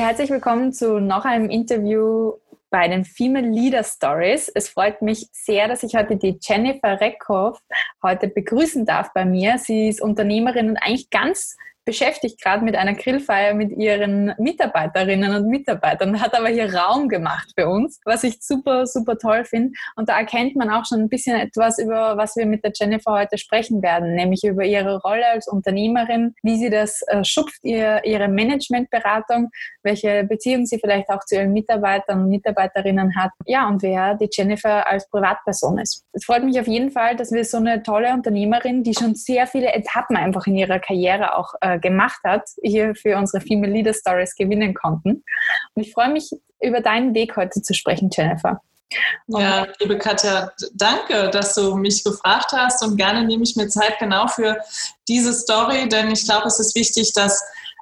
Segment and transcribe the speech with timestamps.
[0.00, 2.32] Ja, herzlich willkommen zu noch einem Interview
[2.70, 4.48] bei den Female Leader Stories.
[4.48, 7.60] Es freut mich sehr, dass ich heute die Jennifer Reckhoff
[8.02, 9.58] heute begrüßen darf bei mir.
[9.58, 15.48] Sie ist Unternehmerin und eigentlich ganz beschäftigt gerade mit einer Grillfeier mit ihren Mitarbeiterinnen und
[15.48, 19.72] Mitarbeitern, hat aber hier Raum gemacht für uns, was ich super, super toll finde.
[19.96, 23.12] Und da erkennt man auch schon ein bisschen etwas über, was wir mit der Jennifer
[23.12, 28.02] heute sprechen werden, nämlich über ihre Rolle als Unternehmerin, wie sie das äh, schupft, ihr,
[28.04, 29.50] ihre Managementberatung,
[29.82, 33.30] welche Beziehung sie vielleicht auch zu ihren Mitarbeitern und Mitarbeiterinnen hat.
[33.46, 36.04] Ja, und wer die Jennifer als Privatperson ist.
[36.12, 39.46] Es freut mich auf jeden Fall, dass wir so eine tolle Unternehmerin, die schon sehr
[39.46, 43.94] viele Etappen einfach in ihrer Karriere auch äh, gemacht hat, hier für unsere Female Leader
[43.94, 45.24] Stories gewinnen konnten.
[45.74, 46.30] Und ich freue mich,
[46.62, 48.60] über deinen Weg heute zu sprechen, Jennifer.
[49.28, 53.98] Ja, liebe Katja, danke, dass du mich gefragt hast und gerne nehme ich mir Zeit
[54.00, 54.56] genau für
[55.06, 57.40] diese Story, denn ich glaube, es ist wichtig, dass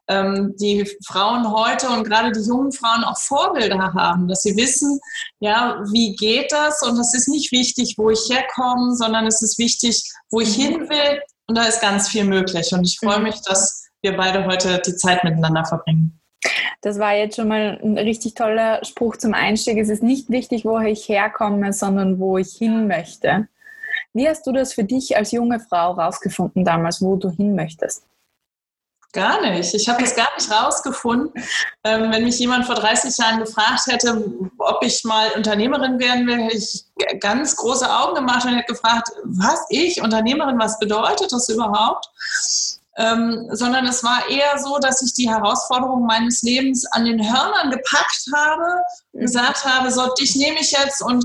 [0.08, 5.00] ähm, die Frauen heute und gerade die jungen Frauen auch Vorbilder haben, dass sie wissen,
[5.40, 6.82] ja, wie geht das?
[6.82, 10.62] Und es ist nicht wichtig, wo ich herkomme, sondern es ist wichtig, wo ich mhm.
[10.62, 11.20] hin will.
[11.48, 12.72] Und da ist ganz viel möglich.
[12.72, 13.24] Und ich freue mhm.
[13.24, 16.20] mich, dass wir beide heute die Zeit miteinander verbringen.
[16.82, 19.78] Das war jetzt schon mal ein richtig toller Spruch zum Einstieg.
[19.78, 23.48] Es ist nicht wichtig, woher ich herkomme, sondern wo ich hin möchte.
[24.12, 28.04] Wie hast du das für dich als junge Frau rausgefunden damals, wo du hin möchtest?
[29.12, 29.72] Gar nicht.
[29.74, 31.32] Ich habe das gar nicht rausgefunden.
[31.82, 34.22] Ähm, wenn mich jemand vor 30 Jahren gefragt hätte,
[34.58, 36.84] ob ich mal Unternehmerin werden will, hätte ich
[37.20, 42.10] ganz große Augen gemacht und hätte gefragt, was ich, Unternehmerin, was bedeutet das überhaupt?
[42.98, 47.70] ähm, sondern es war eher so, dass ich die Herausforderungen meines Lebens an den Hörnern
[47.70, 51.24] gepackt habe, gesagt habe, so, dich nehme ich jetzt und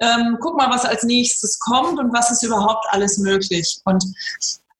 [0.00, 3.80] ähm, guck mal, was als nächstes kommt und was ist überhaupt alles möglich.
[3.84, 4.02] Und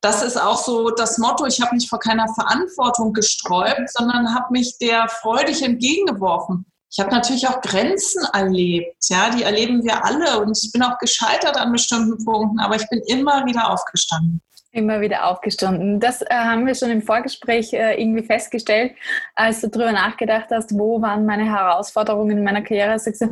[0.01, 4.47] das ist auch so das Motto, ich habe mich vor keiner Verantwortung gesträubt, sondern habe
[4.53, 6.65] mich der freudig entgegengeworfen.
[6.93, 10.99] Ich habe natürlich auch Grenzen erlebt, ja, die erleben wir alle und ich bin auch
[10.99, 14.41] gescheitert an bestimmten Punkten, aber ich bin immer wieder aufgestanden.
[14.73, 15.99] Immer wieder aufgestanden.
[15.99, 18.93] Das äh, haben wir schon im Vorgespräch äh, irgendwie festgestellt,
[19.35, 22.97] als du darüber nachgedacht hast, wo waren meine Herausforderungen in meiner Karriere.
[22.99, 23.25] Sagst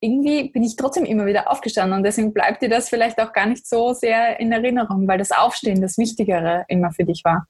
[0.00, 3.46] irgendwie bin ich trotzdem immer wieder aufgestanden und deswegen bleibt dir das vielleicht auch gar
[3.46, 7.46] nicht so sehr in Erinnerung, weil das Aufstehen das Wichtigere immer für dich war.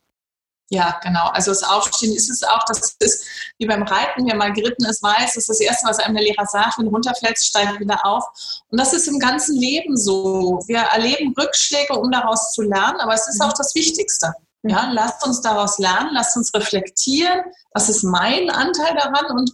[0.72, 1.26] Ja, genau.
[1.30, 3.26] Also das Aufstehen ist es auch, das ist
[3.58, 6.22] wie beim Reiten, wer mal geritten ist, weiß, das ist das Erste, was einem der
[6.22, 8.24] Lehrer sagt, wenn du runterfällst, steigt wieder auf.
[8.68, 10.60] Und das ist im ganzen Leben so.
[10.68, 14.32] Wir erleben Rückschläge, um daraus zu lernen, aber es ist auch das Wichtigste.
[14.62, 14.92] Ja, mhm.
[14.92, 17.40] lasst uns daraus lernen, lasst uns reflektieren,
[17.72, 19.50] was ist mein Anteil daran und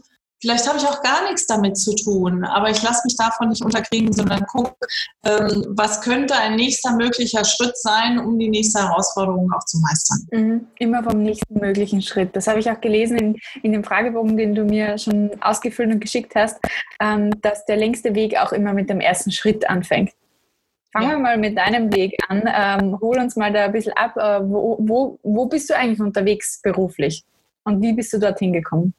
[0.47, 3.65] Vielleicht habe ich auch gar nichts damit zu tun, aber ich lasse mich davon nicht
[3.65, 4.77] unterkriegen, sondern gucke,
[5.25, 10.29] ähm, was könnte ein nächster möglicher Schritt sein, um die nächste Herausforderung auch zu meistern.
[10.31, 10.67] Mhm.
[10.79, 12.37] Immer vom nächsten möglichen Schritt.
[12.37, 15.99] Das habe ich auch gelesen in, in dem Fragebogen, den du mir schon ausgefüllt und
[15.99, 16.61] geschickt hast,
[17.01, 20.13] ähm, dass der längste Weg auch immer mit dem ersten Schritt anfängt.
[20.93, 22.45] Fangen wir mal mit deinem Weg an.
[22.47, 24.17] Ähm, hol uns mal da ein bisschen ab.
[24.17, 27.25] Äh, wo, wo, wo bist du eigentlich unterwegs beruflich?
[27.65, 28.95] Und wie bist du dorthin gekommen?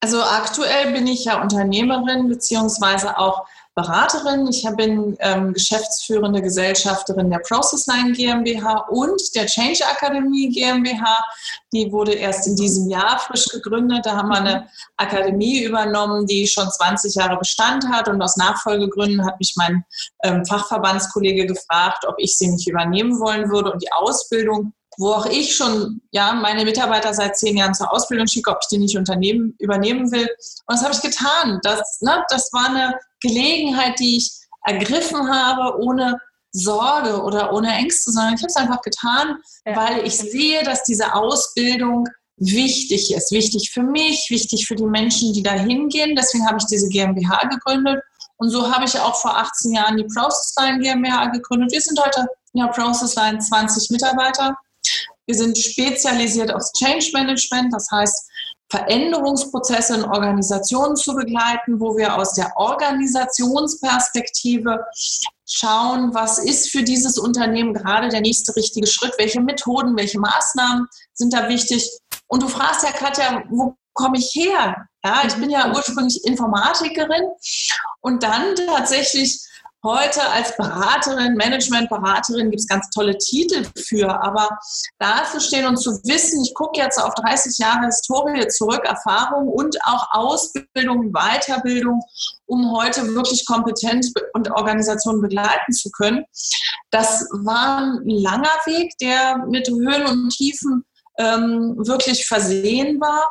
[0.00, 3.46] Also aktuell bin ich ja Unternehmerin beziehungsweise auch
[3.78, 4.48] Beraterin.
[4.48, 11.24] Ich bin ähm, geschäftsführende Gesellschafterin der Processline GmbH und der Change Akademie GmbH.
[11.72, 14.04] Die wurde erst in diesem Jahr frisch gegründet.
[14.04, 18.08] Da haben wir eine Akademie übernommen, die schon 20 Jahre Bestand hat.
[18.08, 19.84] Und aus Nachfolgegründen hat mich mein
[20.24, 25.26] ähm, Fachverbandskollege gefragt, ob ich sie nicht übernehmen wollen würde und die Ausbildung wo auch
[25.26, 28.98] ich schon ja, meine Mitarbeiter seit zehn Jahren zur Ausbildung schicke, ob ich die nicht
[28.98, 30.28] unternehmen, übernehmen will.
[30.66, 31.60] Und das habe ich getan.
[31.62, 34.30] Das, ne, das war eine Gelegenheit, die ich
[34.64, 36.18] ergriffen habe, ohne
[36.50, 39.76] Sorge oder ohne Ängste, sondern ich habe es einfach getan, ja.
[39.76, 42.06] weil ich sehe, dass diese Ausbildung
[42.36, 43.30] wichtig ist.
[43.30, 46.16] Wichtig für mich, wichtig für die Menschen, die da hingehen.
[46.16, 48.02] Deswegen habe ich diese GmbH gegründet.
[48.36, 51.72] Und so habe ich auch vor 18 Jahren die Processline GmbH gegründet.
[51.72, 54.56] Wir sind heute in der Processline 20 Mitarbeiter.
[55.26, 58.28] Wir sind spezialisiert aufs Change Management, das heißt,
[58.70, 64.84] Veränderungsprozesse in Organisationen zu begleiten, wo wir aus der Organisationsperspektive
[65.46, 70.86] schauen, was ist für dieses Unternehmen gerade der nächste richtige Schritt, welche Methoden, welche Maßnahmen
[71.14, 71.90] sind da wichtig.
[72.26, 74.76] Und du fragst ja, Katja, wo komme ich her?
[75.02, 77.22] Ja, ich bin ja ursprünglich Informatikerin
[78.00, 79.40] und dann tatsächlich
[79.84, 84.48] heute als Beraterin, Managementberaterin gibt es ganz tolle Titel für, aber
[84.98, 89.48] da zu stehen und zu wissen, ich gucke jetzt auf 30 Jahre Historie zurück, Erfahrung
[89.48, 92.02] und auch Ausbildung, Weiterbildung,
[92.46, 96.24] um heute wirklich kompetent und Organisationen begleiten zu können.
[96.90, 100.84] Das war ein langer Weg, der mit Höhen und Tiefen
[101.18, 103.28] ähm, wirklich versehen war.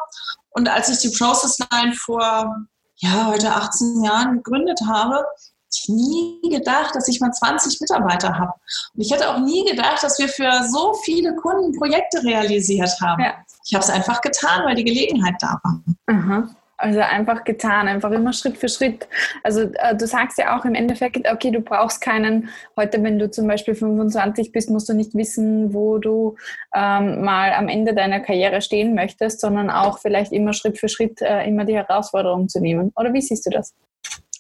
[0.50, 2.56] Und als ich die Process Line vor,
[2.98, 5.24] ja, heute 18 Jahren gegründet habe,
[5.72, 8.54] ich nie gedacht, dass ich mal 20 Mitarbeiter habe.
[8.96, 13.24] Und ich hätte auch nie gedacht, dass wir für so viele Kunden Projekte realisiert haben.
[13.24, 13.34] Ja.
[13.66, 15.82] Ich habe es einfach getan, weil die Gelegenheit da war.
[16.08, 16.56] Mhm.
[16.80, 19.08] Also einfach getan, einfach immer Schritt für Schritt.
[19.42, 23.32] Also äh, du sagst ja auch im Endeffekt, okay, du brauchst keinen, heute wenn du
[23.32, 26.36] zum Beispiel 25 bist, musst du nicht wissen, wo du
[26.76, 31.20] ähm, mal am Ende deiner Karriere stehen möchtest, sondern auch vielleicht immer Schritt für Schritt
[31.24, 32.92] äh, immer die Herausforderung zu nehmen.
[32.96, 33.74] Oder wie siehst du das?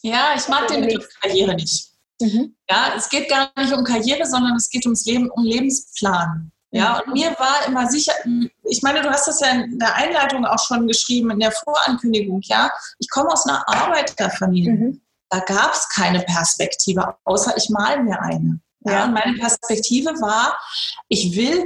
[0.07, 1.92] Ja, ich mag den Begriff Karriere nicht.
[2.21, 2.56] Mhm.
[2.69, 6.51] Ja, es geht gar nicht um Karriere, sondern es geht ums Leben, um Lebensplan.
[6.71, 8.13] Ja, und mir war immer sicher,
[8.63, 12.42] ich meine, du hast das ja in der Einleitung auch schon geschrieben, in der Vorankündigung,
[12.44, 12.69] ja.
[13.00, 14.74] Ich komme aus einer Arbeiterfamilie.
[14.74, 15.01] Mhm.
[15.30, 18.60] Da gab es keine Perspektive, außer ich mal mir eine.
[18.81, 20.57] Ja, ja, und meine Perspektive war,
[21.10, 21.65] ich will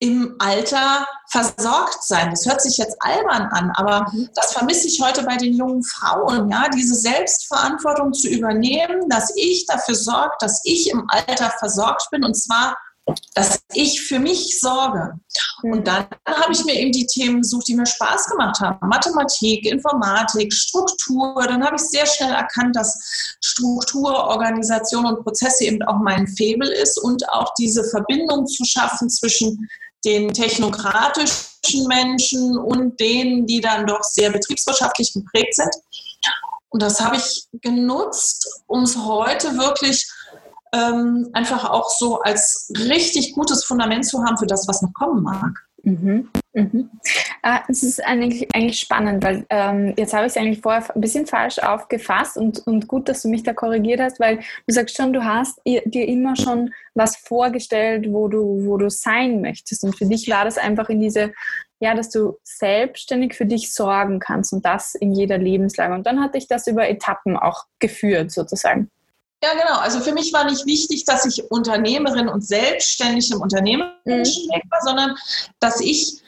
[0.00, 2.30] im Alter versorgt sein.
[2.30, 4.30] Das hört sich jetzt albern an, aber mhm.
[4.34, 9.66] das vermisse ich heute bei den jungen Frauen, ja, diese Selbstverantwortung zu übernehmen, dass ich
[9.66, 12.76] dafür sorge, dass ich im Alter versorgt bin und zwar
[13.34, 15.18] dass ich für mich sorge.
[15.62, 15.84] Und mhm.
[15.84, 18.88] dann habe ich mir eben die Themen gesucht, die mir Spaß gemacht haben.
[18.88, 21.44] Mathematik, Informatik, Struktur.
[21.46, 26.68] Dann habe ich sehr schnell erkannt, dass Struktur, Organisation und Prozesse eben auch mein Febel
[26.68, 29.68] ist und auch diese Verbindung zu schaffen zwischen
[30.04, 35.70] den technokratischen Menschen und denen, die dann doch sehr betriebswirtschaftlich geprägt sind.
[36.70, 40.08] Und das habe ich genutzt, um es heute wirklich
[40.72, 45.22] ähm, einfach auch so als richtig gutes Fundament zu haben für das, was noch kommen
[45.22, 45.52] mag.
[45.82, 46.28] Mhm.
[46.52, 46.90] Mhm.
[47.42, 51.00] Äh, es ist eigentlich, eigentlich spannend, weil ähm, jetzt habe ich es eigentlich vorher ein
[51.00, 54.96] bisschen falsch aufgefasst und, und gut, dass du mich da korrigiert hast, weil du sagst
[54.96, 59.84] schon, du hast dir immer schon was vorgestellt, wo du, wo du sein möchtest.
[59.84, 61.32] Und für dich war das einfach in diese,
[61.78, 65.94] ja, dass du selbstständig für dich sorgen kannst und das in jeder Lebenslage.
[65.94, 68.90] Und dann hatte ich das über Etappen auch geführt, sozusagen.
[69.42, 69.78] Ja, genau.
[69.78, 74.22] Also für mich war nicht wichtig, dass ich Unternehmerin und selbstständig im Unternehmen mhm.
[74.22, 75.16] war, sondern
[75.60, 76.20] dass ich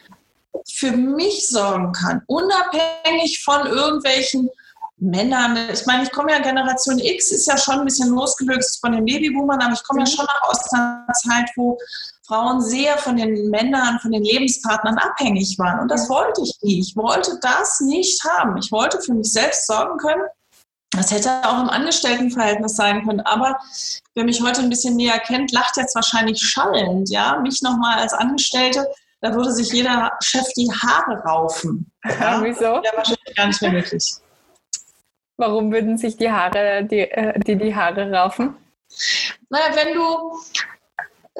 [0.67, 4.49] für mich sorgen kann, unabhängig von irgendwelchen
[4.97, 5.57] Männern.
[5.71, 9.05] Ich meine, ich komme ja Generation X, ist ja schon ein bisschen losgelöst von den
[9.05, 10.15] Babyboomern, aber ich komme ja mhm.
[10.15, 11.77] schon noch aus einer Zeit, wo
[12.25, 15.81] Frauen sehr von den Männern, von den Lebenspartnern abhängig waren.
[15.81, 16.79] Und das wollte ich nie.
[16.79, 18.57] Ich wollte das nicht haben.
[18.57, 20.23] Ich wollte für mich selbst sorgen können
[20.93, 23.21] das hätte auch im Angestelltenverhältnis sein können.
[23.21, 23.57] Aber
[24.13, 27.09] wer mich heute ein bisschen näher kennt, lacht jetzt wahrscheinlich schallend.
[27.09, 28.87] Ja, mich nochmal als Angestellte,
[29.21, 31.89] da würde sich jeder Chef die Haare raufen.
[32.19, 32.63] Ja, wieso?
[32.63, 34.03] Ja, wahrscheinlich gar nicht mehr möglich.
[35.37, 38.55] Warum würden sich die Haare, die, äh, die, die Haare raufen?
[39.49, 40.37] Naja, wenn du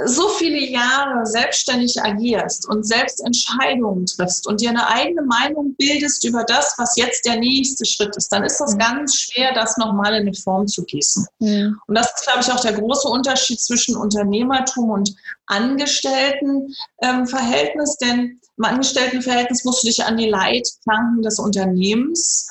[0.05, 6.25] so viele Jahre selbstständig agierst und selbst Entscheidungen triffst und dir eine eigene Meinung bildest
[6.25, 8.79] über das, was jetzt der nächste Schritt ist, dann ist das mhm.
[8.79, 11.27] ganz schwer, das nochmal in eine Form zu gießen.
[11.39, 11.79] Mhm.
[11.85, 15.13] Und das ist, glaube ich, auch der große Unterschied zwischen Unternehmertum und
[15.45, 22.47] Angestelltenverhältnis, ähm, denn im Angestelltenverhältnis musst du dich an die Leitplanken des Unternehmens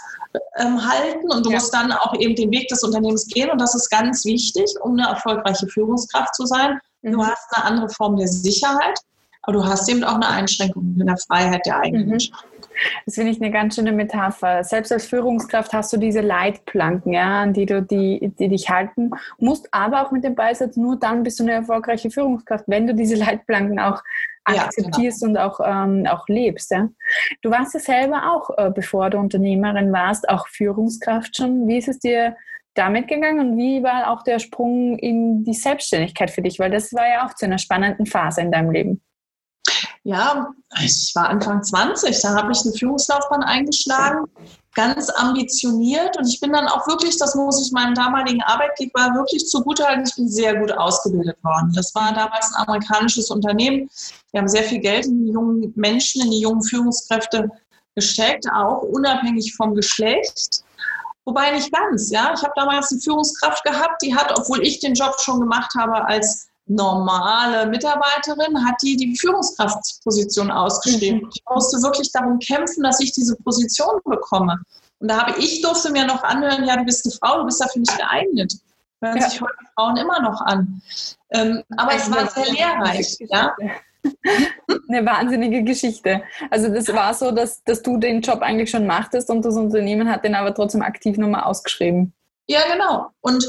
[0.58, 1.56] ähm, halten und du ja.
[1.56, 4.92] musst dann auch eben den Weg des Unternehmens gehen und das ist ganz wichtig, um
[4.92, 6.80] eine erfolgreiche Führungskraft zu sein.
[7.02, 7.26] Du mhm.
[7.26, 8.98] hast eine andere Form der Sicherheit,
[9.42, 12.18] aber du hast eben auch eine Einschränkung in der Freiheit der eigenen mhm.
[13.04, 14.64] Das finde ich eine ganz schöne Metapher.
[14.64, 19.10] Selbst als Führungskraft hast du diese Leitplanken, ja, an die du die, die dich halten
[19.38, 22.94] musst, aber auch mit dem Beisatz, nur dann bist du eine erfolgreiche Führungskraft, wenn du
[22.94, 24.02] diese Leitplanken auch
[24.44, 25.40] akzeptierst ja, genau.
[25.40, 26.70] und auch, ähm, auch lebst.
[26.70, 26.88] Ja?
[27.42, 31.68] Du warst ja selber auch, äh, bevor du Unternehmerin warst, auch Führungskraft schon.
[31.68, 32.36] Wie ist es dir
[32.74, 36.58] damit gegangen und wie war auch der Sprung in die Selbstständigkeit für dich?
[36.58, 39.02] Weil das war ja auch zu einer spannenden Phase in deinem Leben.
[40.04, 40.48] Ja,
[40.82, 44.24] ich war Anfang 20, da habe ich eine Führungslaufbahn eingeschlagen,
[44.74, 49.46] ganz ambitioniert und ich bin dann auch wirklich, das muss ich meinem damaligen Arbeitgeber wirklich
[49.46, 51.72] zugutehalten, ich bin sehr gut ausgebildet worden.
[51.76, 53.88] Das war damals ein amerikanisches Unternehmen.
[54.32, 57.48] Wir haben sehr viel Geld in die jungen Menschen, in die jungen Führungskräfte
[57.94, 60.64] gesteckt, auch unabhängig vom Geschlecht.
[61.24, 62.32] Wobei nicht ganz, ja.
[62.34, 66.04] Ich habe damals eine Führungskraft gehabt, die hat, obwohl ich den Job schon gemacht habe
[66.06, 71.20] als normale Mitarbeiterin, hat die die Führungskraftposition ausgeschrieben.
[71.20, 71.30] Mhm.
[71.32, 74.56] Ich musste wirklich darum kämpfen, dass ich diese Position bekomme.
[74.98, 77.60] Und da habe ich durfte mir noch anhören, ja, du bist eine Frau, du bist
[77.60, 78.54] dafür nicht geeignet.
[79.00, 79.28] Hören ja.
[79.28, 80.80] sich heute Frauen immer noch an.
[81.30, 83.54] Ähm, aber es war sehr lehrreich, ja.
[84.88, 86.22] Eine wahnsinnige Geschichte.
[86.50, 90.10] Also das war so, dass, dass du den Job eigentlich schon machtest und das Unternehmen
[90.10, 92.12] hat den aber trotzdem aktiv nochmal ausgeschrieben.
[92.48, 93.08] Ja, genau.
[93.20, 93.44] Und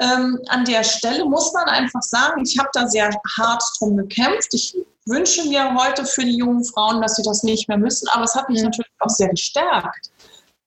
[0.00, 4.54] ähm, an der Stelle muss man einfach sagen, ich habe da sehr hart drum gekämpft.
[4.54, 4.76] Ich
[5.06, 8.34] wünsche mir heute für die jungen Frauen, dass sie das nicht mehr müssen, aber es
[8.34, 8.66] hat mich mhm.
[8.66, 10.10] natürlich auch sehr gestärkt.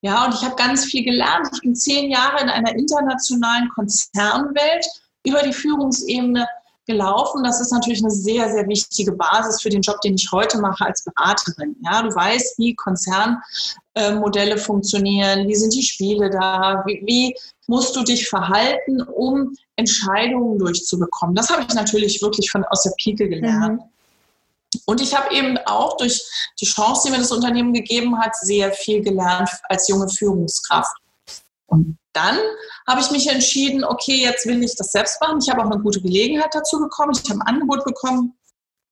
[0.01, 1.47] Ja, und ich habe ganz viel gelernt.
[1.53, 4.85] Ich bin zehn Jahre in einer internationalen Konzernwelt
[5.25, 6.47] über die Führungsebene
[6.91, 7.43] gelaufen.
[7.43, 10.85] Das ist natürlich eine sehr, sehr wichtige Basis für den Job, den ich heute mache
[10.85, 11.75] als Beraterin.
[11.83, 17.35] Ja, du weißt, wie Konzernmodelle funktionieren, wie sind die Spiele da, wie, wie
[17.67, 21.35] musst du dich verhalten, um Entscheidungen durchzubekommen.
[21.35, 23.81] Das habe ich natürlich wirklich von aus der Pike gelernt.
[23.81, 23.91] Mhm.
[24.85, 26.21] Und ich habe eben auch durch
[26.59, 30.95] die Chance, die mir das Unternehmen gegeben hat, sehr viel gelernt als junge Führungskraft.
[31.71, 32.37] Und dann
[32.87, 35.39] habe ich mich entschieden, okay, jetzt will ich das selbst machen.
[35.41, 37.13] Ich habe auch eine gute Gelegenheit dazu bekommen.
[37.13, 38.37] Ich habe ein Angebot bekommen.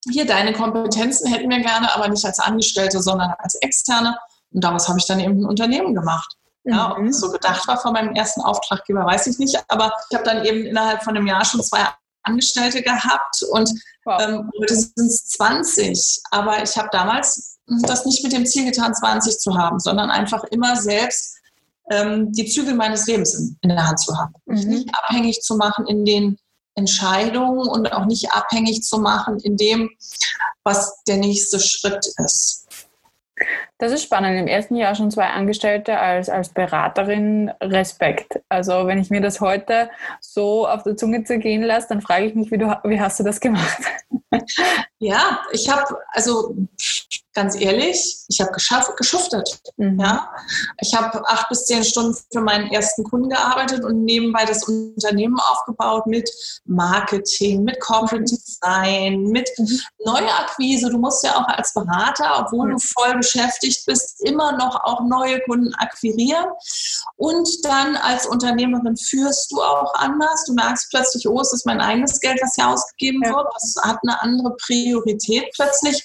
[0.09, 4.17] Hier, deine Kompetenzen hätten wir gerne, aber nicht als Angestellte, sondern als Externe.
[4.51, 6.35] Und daraus habe ich dann eben ein Unternehmen gemacht.
[6.63, 9.61] Ja, ob es so gedacht war von meinem ersten Auftraggeber, weiß ich nicht.
[9.67, 11.85] Aber ich habe dann eben innerhalb von einem Jahr schon zwei
[12.23, 13.69] Angestellte gehabt und
[14.05, 14.21] wow.
[14.21, 16.21] ähm, heute sind es 20.
[16.31, 20.43] Aber ich habe damals das nicht mit dem Ziel getan, 20 zu haben, sondern einfach
[20.45, 21.38] immer selbst
[21.89, 24.33] ähm, die Zügel meines Lebens in, in der Hand zu haben.
[24.45, 24.69] Mhm.
[24.69, 26.37] Nicht abhängig zu machen in den
[26.75, 29.89] Entscheidungen und auch nicht abhängig zu machen in dem,
[30.63, 32.67] was der nächste Schritt ist.
[33.77, 34.37] Das ist spannend.
[34.37, 37.49] Im ersten Jahr schon zwei Angestellte als, als Beraterin.
[37.61, 38.41] Respekt.
[38.49, 42.35] Also wenn ich mir das heute so auf der Zunge zergehen lasse, dann frage ich
[42.35, 43.79] mich, wie, du, wie hast du das gemacht?
[44.99, 46.55] Ja, ich habe, also
[47.33, 48.51] ganz ehrlich, ich habe
[48.97, 49.61] geschuftet.
[49.77, 49.97] Mhm.
[49.97, 50.29] Ja?
[50.81, 55.39] Ich habe acht bis zehn Stunden für meinen ersten Kunden gearbeitet und nebenbei das Unternehmen
[55.39, 56.29] aufgebaut mit
[56.65, 59.79] Marketing, mit Corporate Design, mit mhm.
[60.05, 60.89] Neuakquise.
[60.89, 62.71] Du musst ja auch als Berater, obwohl mhm.
[62.71, 66.47] du voll beschäftigt bist, immer noch auch neue Kunden akquirieren.
[67.15, 70.43] Und dann als Unternehmerin führst du auch anders.
[70.45, 73.29] Du merkst plötzlich, oh, es ist mein eigenes Geld, was hier ausgegeben ja.
[73.33, 73.47] wird.
[73.53, 76.03] Das hat eine andere Priorität plötzlich.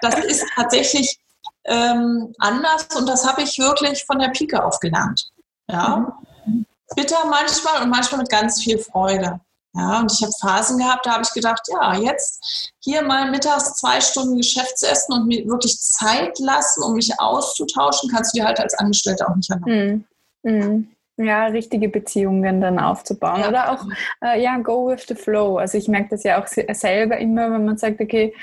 [0.00, 1.18] Das ist tatsächlich
[1.64, 5.30] ähm, anders und das habe ich wirklich von der Pike auf gelernt.
[5.68, 6.16] Ja.
[6.44, 6.66] Mhm.
[6.96, 9.40] Bitter manchmal und manchmal mit ganz viel Freude.
[9.74, 13.76] Ja, und ich habe Phasen gehabt, da habe ich gedacht, ja, jetzt hier mal mittags
[13.76, 18.60] zwei Stunden Geschäftsessen und mir wirklich Zeit lassen, um mich auszutauschen, kannst du dir halt
[18.60, 20.06] als Angestellte auch nicht erlauben.
[20.42, 20.88] Mm, mm.
[21.18, 23.40] Ja, richtige Beziehungen dann aufzubauen.
[23.40, 23.48] Ja.
[23.48, 23.84] Oder auch,
[24.24, 25.58] äh, ja, go with the flow.
[25.58, 28.34] Also ich merke das ja auch selber immer, wenn man sagt, okay,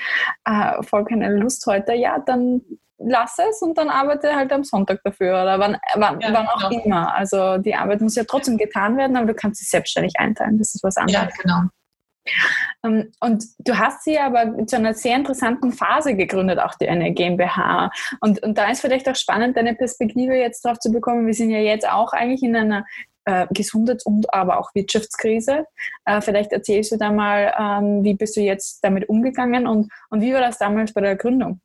[0.44, 2.62] äh, voll keine Lust heute, ja, dann
[3.00, 6.68] lass es und dann arbeite halt am Sonntag dafür oder wann, wann, ja, wann auch
[6.68, 6.84] genau.
[6.84, 7.14] immer.
[7.14, 10.58] Also die Arbeit muss ja trotzdem getan werden, aber du kannst sie selbstständig einteilen.
[10.58, 11.34] Das ist was anderes.
[11.36, 11.62] Ja, genau.
[12.84, 17.12] Ähm, und du hast sie aber zu einer sehr interessanten Phase gegründet, auch die eine
[17.12, 17.90] GmbH.
[18.20, 21.26] Und, und da ist vielleicht auch spannend, deine Perspektive jetzt drauf zu bekommen.
[21.26, 22.84] Wir sind ja jetzt auch eigentlich in einer
[23.24, 25.64] äh, Gesundheits- und aber auch Wirtschaftskrise.
[26.04, 30.20] Äh, vielleicht erzählst du da mal, ähm, wie bist du jetzt damit umgegangen und, und
[30.20, 31.60] wie war das damals bei der Gründung?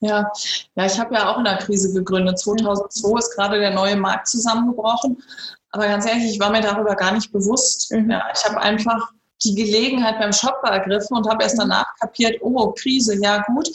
[0.00, 0.30] Ja,
[0.74, 2.38] ja ich habe ja auch in der Krise gegründet.
[2.38, 5.22] 2002 ist gerade der neue Markt zusammengebrochen.
[5.70, 7.90] Aber ganz ehrlich, ich war mir darüber gar nicht bewusst.
[7.92, 8.10] Mhm.
[8.10, 9.12] Ja, ich habe einfach
[9.44, 13.68] die Gelegenheit beim Shopper ergriffen und habe erst danach kapiert, oh, Krise, ja gut,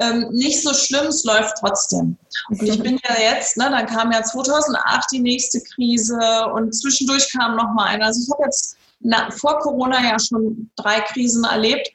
[0.00, 2.16] ähm, nicht so schlimm, es läuft trotzdem.
[2.48, 6.18] Und ich bin ja jetzt, ne, dann kam ja 2008 die nächste Krise
[6.54, 8.04] und zwischendurch kam noch mal eine.
[8.04, 11.88] Also ich habe jetzt na, vor Corona ja schon drei Krisen erlebt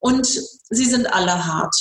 [0.00, 1.74] und sie sind alle hart.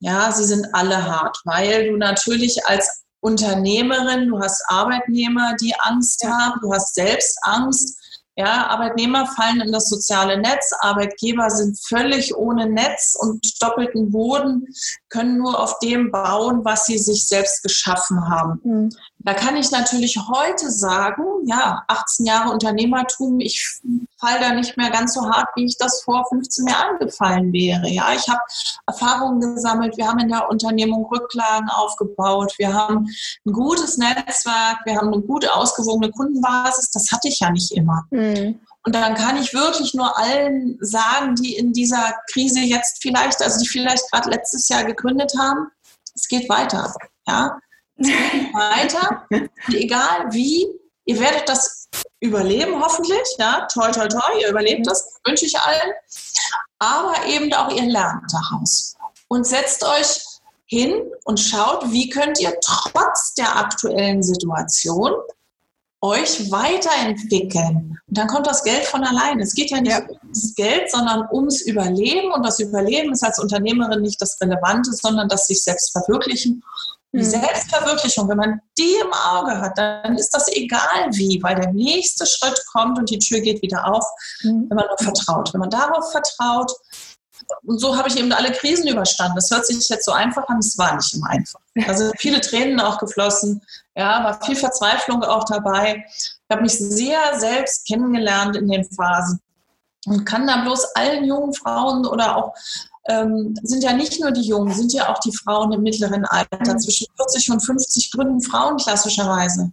[0.00, 6.24] Ja, sie sind alle hart, weil du natürlich als Unternehmerin, du hast Arbeitnehmer, die Angst
[6.24, 7.99] haben, du hast selbst Angst
[8.40, 14.66] ja, Arbeitnehmer fallen in das soziale Netz, Arbeitgeber sind völlig ohne Netz und doppelten Boden,
[15.10, 18.60] können nur auf dem bauen, was sie sich selbst geschaffen haben.
[18.62, 18.90] Mhm.
[19.18, 23.80] Da kann ich natürlich heute sagen, ja, 18 Jahre Unternehmertum, ich
[24.18, 27.88] falle da nicht mehr ganz so hart, wie ich das vor 15 Jahren gefallen wäre.
[27.88, 28.40] Ja, ich habe
[28.86, 33.06] Erfahrungen gesammelt, wir haben in der Unternehmung Rücklagen aufgebaut, wir haben
[33.44, 38.04] ein gutes Netzwerk, wir haben eine gute ausgewogene Kundenbasis, das hatte ich ja nicht immer.
[38.10, 38.60] Mhm.
[38.84, 43.60] Und dann kann ich wirklich nur allen sagen, die in dieser Krise jetzt vielleicht, also
[43.60, 45.70] die vielleicht gerade letztes Jahr gegründet haben,
[46.14, 46.92] es geht weiter.
[47.26, 47.58] Ja,
[47.96, 49.26] es geht weiter.
[49.30, 50.66] Und egal wie,
[51.04, 51.88] ihr werdet das
[52.20, 53.26] überleben, hoffentlich.
[53.38, 55.92] Ja, toll, toll, toll, ihr überlebt das, wünsche ich allen.
[56.78, 58.96] Aber eben auch ihr lernt daraus.
[59.28, 60.22] Und setzt euch
[60.66, 65.12] hin und schaut, wie könnt ihr trotz der aktuellen Situation
[66.00, 67.98] euch weiterentwickeln.
[68.06, 69.42] Und dann kommt das Geld von alleine.
[69.42, 70.02] Es geht ja nicht ja.
[70.22, 72.32] ums Geld, sondern ums Überleben.
[72.32, 76.62] Und das Überleben ist als Unternehmerin nicht das Relevante, sondern das sich selbst verwirklichen.
[77.12, 77.24] Die mhm.
[77.24, 82.24] Selbstverwirklichung, wenn man die im Auge hat, dann ist das egal wie, weil der nächste
[82.24, 84.04] Schritt kommt und die Tür geht wieder auf,
[84.42, 84.66] mhm.
[84.68, 85.52] wenn man nur vertraut.
[85.52, 86.72] Wenn man darauf vertraut,
[87.62, 89.36] und so habe ich eben alle Krisen überstanden.
[89.36, 91.60] Das hört sich jetzt so einfach an, es war nicht immer einfach.
[91.74, 93.62] Da sind viele Tränen auch geflossen,
[93.96, 96.04] ja, war viel Verzweiflung auch dabei.
[96.16, 99.40] Ich habe mich sehr selbst kennengelernt in den Phasen
[100.06, 102.54] und kann da bloß allen jungen Frauen oder auch
[103.08, 106.74] ähm, sind ja nicht nur die Jungen, sind ja auch die Frauen im mittleren Alter,
[106.74, 106.78] mhm.
[106.78, 109.72] zwischen 40 und 50 gründen Frauen klassischerweise.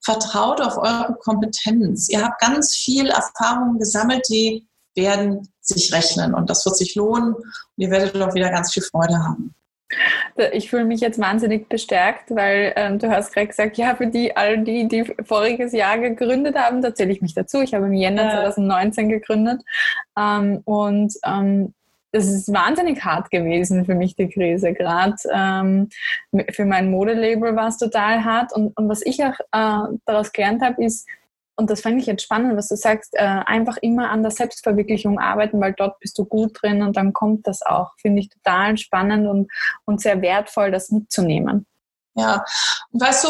[0.00, 2.08] Vertraut auf eure Kompetenz.
[2.08, 4.65] Ihr habt ganz viel Erfahrung gesammelt, die
[4.96, 7.44] werden sich rechnen und das wird sich lohnen und
[7.76, 9.54] ihr werdet auch wieder ganz viel Freude haben.
[10.52, 14.36] Ich fühle mich jetzt wahnsinnig bestärkt, weil ähm, du hast gerade gesagt, ja, für die,
[14.36, 17.60] all die, die voriges Jahr gegründet haben, da zähle ich mich dazu.
[17.60, 19.62] Ich habe im Jänner 2019 gegründet
[20.18, 21.72] ähm, und ähm,
[22.16, 24.72] das ist wahnsinnig hart gewesen für mich, die Krise.
[24.72, 25.88] Gerade ähm,
[26.50, 28.52] für mein Modelabel war es total hart.
[28.52, 31.06] Und, und was ich auch äh, daraus gelernt habe, ist,
[31.56, 35.18] und das fand ich jetzt spannend, was du sagst, äh, einfach immer an der Selbstverwirklichung
[35.18, 37.92] arbeiten, weil dort bist du gut drin und dann kommt das auch.
[37.98, 39.50] Finde ich total spannend und,
[39.84, 41.66] und sehr wertvoll, das mitzunehmen.
[42.14, 42.44] Ja,
[42.92, 43.28] und weißt du,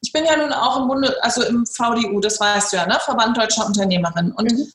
[0.00, 2.98] ich bin ja nun auch im Bunde, also im VDU, das weißt du ja, ne?
[3.00, 4.32] Verband Deutscher Unternehmerinnen.
[4.32, 4.66] Und mhm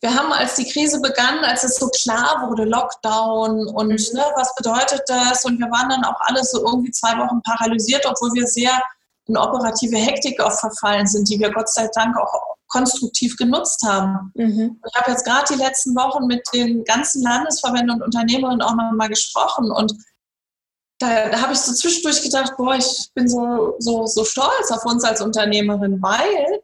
[0.00, 4.16] wir haben, als die Krise begann, als es so klar wurde, Lockdown und mhm.
[4.16, 5.44] ne, was bedeutet das?
[5.44, 8.80] Und wir waren dann auch alle so irgendwie zwei Wochen paralysiert, obwohl wir sehr
[9.28, 14.32] in operative Hektik auch verfallen sind, die wir Gott sei Dank auch konstruktiv genutzt haben.
[14.34, 14.80] Mhm.
[14.86, 18.92] Ich habe jetzt gerade die letzten Wochen mit den ganzen Landesverbänden und Unternehmerinnen auch noch
[18.92, 19.94] mal gesprochen und
[21.00, 24.84] da, da habe ich so zwischendurch gedacht, boah, ich bin so, so, so stolz auf
[24.84, 26.60] uns als Unternehmerin, weil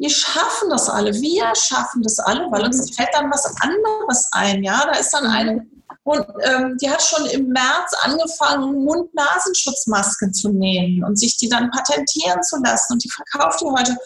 [0.00, 4.64] wir schaffen das alle, wir schaffen das alle, weil uns fällt dann was anderes ein.
[4.64, 5.66] Ja, da ist dann eine
[6.04, 11.70] und ähm, die hat schon im März angefangen, Mund-Nasenschutzmasken zu nähen und sich die dann
[11.70, 12.94] patentieren zu lassen.
[12.94, 13.96] Und die verkauft die heute.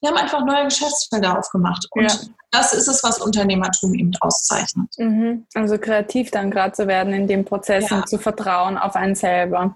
[0.00, 1.86] Wir haben einfach neue Geschäftsfelder aufgemacht.
[1.92, 2.18] Und ja.
[2.50, 4.88] das ist es, was Unternehmertum eben auszeichnet.
[4.98, 5.46] Mhm.
[5.54, 7.96] Also kreativ dann gerade zu werden in dem Prozess ja.
[7.96, 9.74] und zu vertrauen auf einen selber.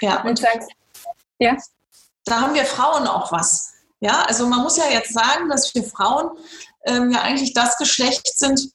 [0.00, 0.68] Ja, und, und sagst,
[1.38, 1.56] ja.
[2.26, 3.72] Da haben wir Frauen auch was.
[4.00, 6.30] Ja, also man muss ja jetzt sagen, dass wir Frauen
[6.84, 8.72] ähm, ja eigentlich das Geschlecht sind,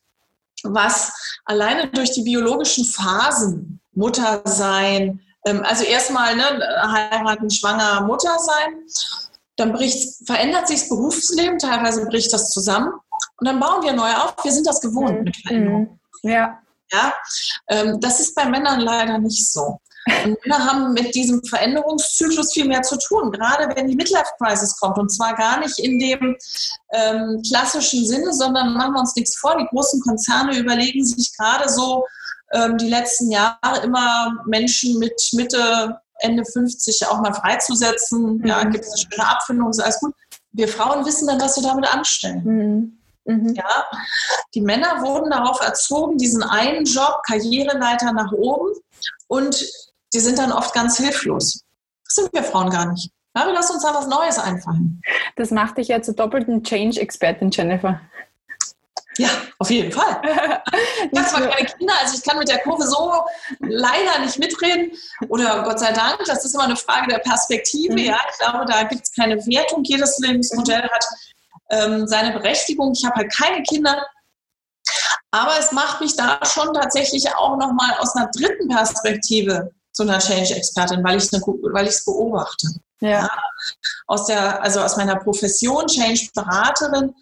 [0.64, 1.14] was
[1.46, 6.44] alleine durch die biologischen Phasen, Mutter sein, ähm, also erstmal ne,
[6.92, 8.84] heiraten, schwanger, Mutter sein,
[9.56, 12.94] dann bricht, verändert sich das Berufsleben, teilweise bricht das zusammen
[13.40, 14.36] und dann bauen wir neu auf.
[14.44, 15.24] Wir sind das gewohnt mhm.
[15.24, 16.00] mit Veränderung.
[16.24, 16.60] Ja.
[16.92, 17.14] Ja,
[17.68, 19.80] ähm, das ist bei Männern leider nicht so.
[20.24, 24.98] Und Männer haben mit diesem Veränderungszyklus viel mehr zu tun, gerade wenn die Midlife-Crisis kommt.
[25.00, 26.38] Und zwar gar nicht in dem
[26.94, 29.58] ähm, klassischen Sinne, sondern machen wir uns nichts vor.
[29.58, 32.06] Die großen Konzerne überlegen sich gerade so
[32.52, 38.38] ähm, die letzten Jahre immer Menschen mit Mitte, Ende 50 auch mal freizusetzen.
[38.38, 38.46] Mhm.
[38.46, 40.14] Ja, gibt es eine schöne Abfindung, ist alles gut.
[40.52, 42.44] Wir Frauen wissen dann, was wir damit anstellen.
[42.46, 42.98] Mhm.
[43.26, 43.56] Mhm.
[43.56, 43.86] Ja,
[44.54, 48.72] die Männer wurden darauf erzogen, diesen einen Job, Karriereleiter nach oben
[49.28, 49.66] und
[50.16, 51.66] die sind dann oft ganz hilflos.
[52.06, 53.12] Das sind wir Frauen gar nicht.
[53.36, 55.02] Ja, wir lassen uns da was Neues einfallen.
[55.36, 58.00] Das macht dich ja zur doppelten Change-Expertin, Jennifer.
[59.18, 60.22] Ja, auf jeden Fall.
[61.12, 63.14] Ich habe zwar keine Kinder, also ich kann mit der Kurve so
[63.60, 64.92] leider nicht mitreden.
[65.30, 67.94] Oder Gott sei Dank, das ist immer eine Frage der Perspektive.
[67.94, 68.00] Mhm.
[68.00, 69.84] Ja, ich glaube, da gibt es keine Wertung.
[69.84, 71.06] Jedes Lebensmodell hat
[71.70, 72.94] ähm, seine Berechtigung.
[72.94, 74.06] Ich habe halt keine Kinder.
[75.32, 80.20] Aber es macht mich da schon tatsächlich auch nochmal aus einer dritten Perspektive zu einer
[80.20, 82.68] Change-Expertin, weil ich es beobachte.
[83.00, 83.10] Ja.
[83.10, 83.30] ja.
[84.08, 87.14] Aus der, also aus meiner Profession Change-Beraterin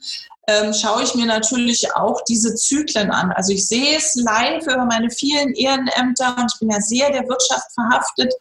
[0.48, 3.32] ähm, schaue ich mir natürlich auch diese Zyklen an.
[3.32, 7.28] Also ich sehe es live über meine vielen Ehrenämter und ich bin ja sehr der
[7.30, 8.34] Wirtschaft verhaftet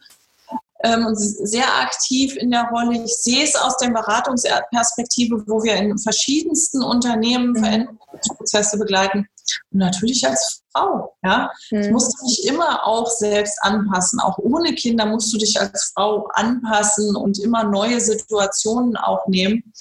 [0.83, 3.03] ähm, und sehr aktiv in der Rolle.
[3.03, 7.57] Ich sehe es aus der Beratungsperspektive, wo wir in verschiedensten Unternehmen mhm.
[7.59, 9.27] Veränderungsprozesse begleiten.
[9.71, 11.15] Und natürlich als Frau.
[11.23, 11.51] Ja?
[11.71, 11.81] Mhm.
[11.81, 14.19] Ich musste mich immer auch selbst anpassen.
[14.19, 19.73] Auch ohne Kinder musst du dich als Frau anpassen und immer neue Situationen auch nehmen.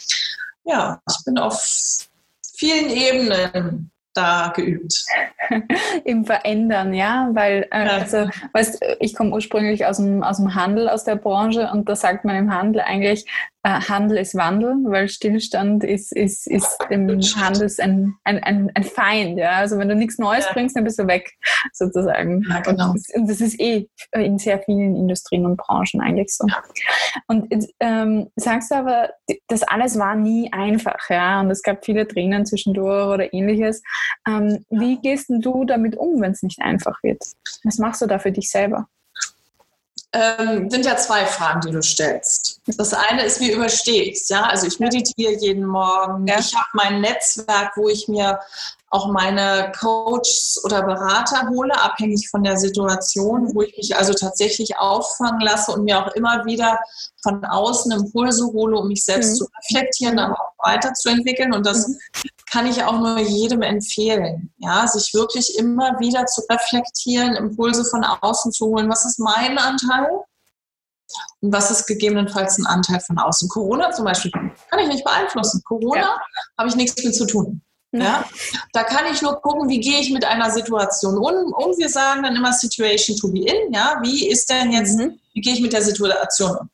[0.65, 2.09] Ja, ich bin auf
[2.57, 5.05] vielen Ebenen da geübt?
[6.05, 7.91] Im Verändern, ja, weil äh, ja.
[7.93, 11.97] also, weißt, ich komme ursprünglich aus dem, aus dem Handel, aus der Branche und da
[11.97, 13.27] sagt man im Handel eigentlich,
[13.65, 19.39] Handel ist Wandel, weil Stillstand ist, ist, ist dem Handel ein, ein, ein, ein Feind.
[19.39, 19.53] Ja?
[19.53, 20.53] Also wenn du nichts Neues ja.
[20.53, 21.31] bringst, dann bist du weg,
[21.73, 22.45] sozusagen.
[22.49, 22.91] Ja, genau.
[22.91, 26.45] Und, das, und das ist eh in sehr vielen Industrien und Branchen eigentlich so.
[26.49, 26.63] Ja.
[27.29, 27.49] Und
[27.79, 29.11] ähm, sagst du aber,
[29.47, 33.83] das alles war nie einfach, ja, und es gab viele Tränen zwischendurch oder ähnliches.
[34.27, 37.23] Ähm, wie gehst du damit um, wenn es nicht einfach wird?
[37.63, 38.89] Was machst du da für dich selber?
[40.13, 42.42] Ähm, sind ja zwei Fragen, die du stellst.
[42.67, 44.43] Das eine ist, wie überstehe ich es, ja.
[44.43, 46.27] Also ich meditiere jeden Morgen.
[46.27, 46.39] Ja.
[46.39, 48.39] Ich habe mein Netzwerk, wo ich mir
[48.93, 54.79] auch meine Coaches oder Berater hole, abhängig von der Situation, wo ich mich also tatsächlich
[54.79, 56.79] auffangen lasse und mir auch immer wieder
[57.23, 59.37] von außen Impulse hole, um mich selbst mhm.
[59.37, 61.55] zu reflektieren, dann auch weiterzuentwickeln.
[61.55, 61.99] Und das mhm.
[62.51, 68.05] kann ich auch nur jedem empfehlen, ja, sich wirklich immer wieder zu reflektieren, Impulse von
[68.05, 68.91] außen zu holen.
[68.91, 70.23] Was ist mein Anteil?
[71.43, 73.49] Und was ist gegebenenfalls ein Anteil von außen?
[73.49, 75.61] Corona zum Beispiel kann ich nicht beeinflussen.
[75.65, 76.21] Corona ja.
[76.57, 77.61] habe ich nichts mit zu tun.
[77.93, 78.25] Ja?
[78.73, 81.53] Da kann ich nur gucken, wie gehe ich mit einer Situation um.
[81.53, 83.73] Und wir sagen dann immer Situation to be in.
[83.73, 83.99] Ja?
[84.03, 85.19] Wie ist denn jetzt, mhm.
[85.35, 86.71] wie gehe ich mit der Situation um?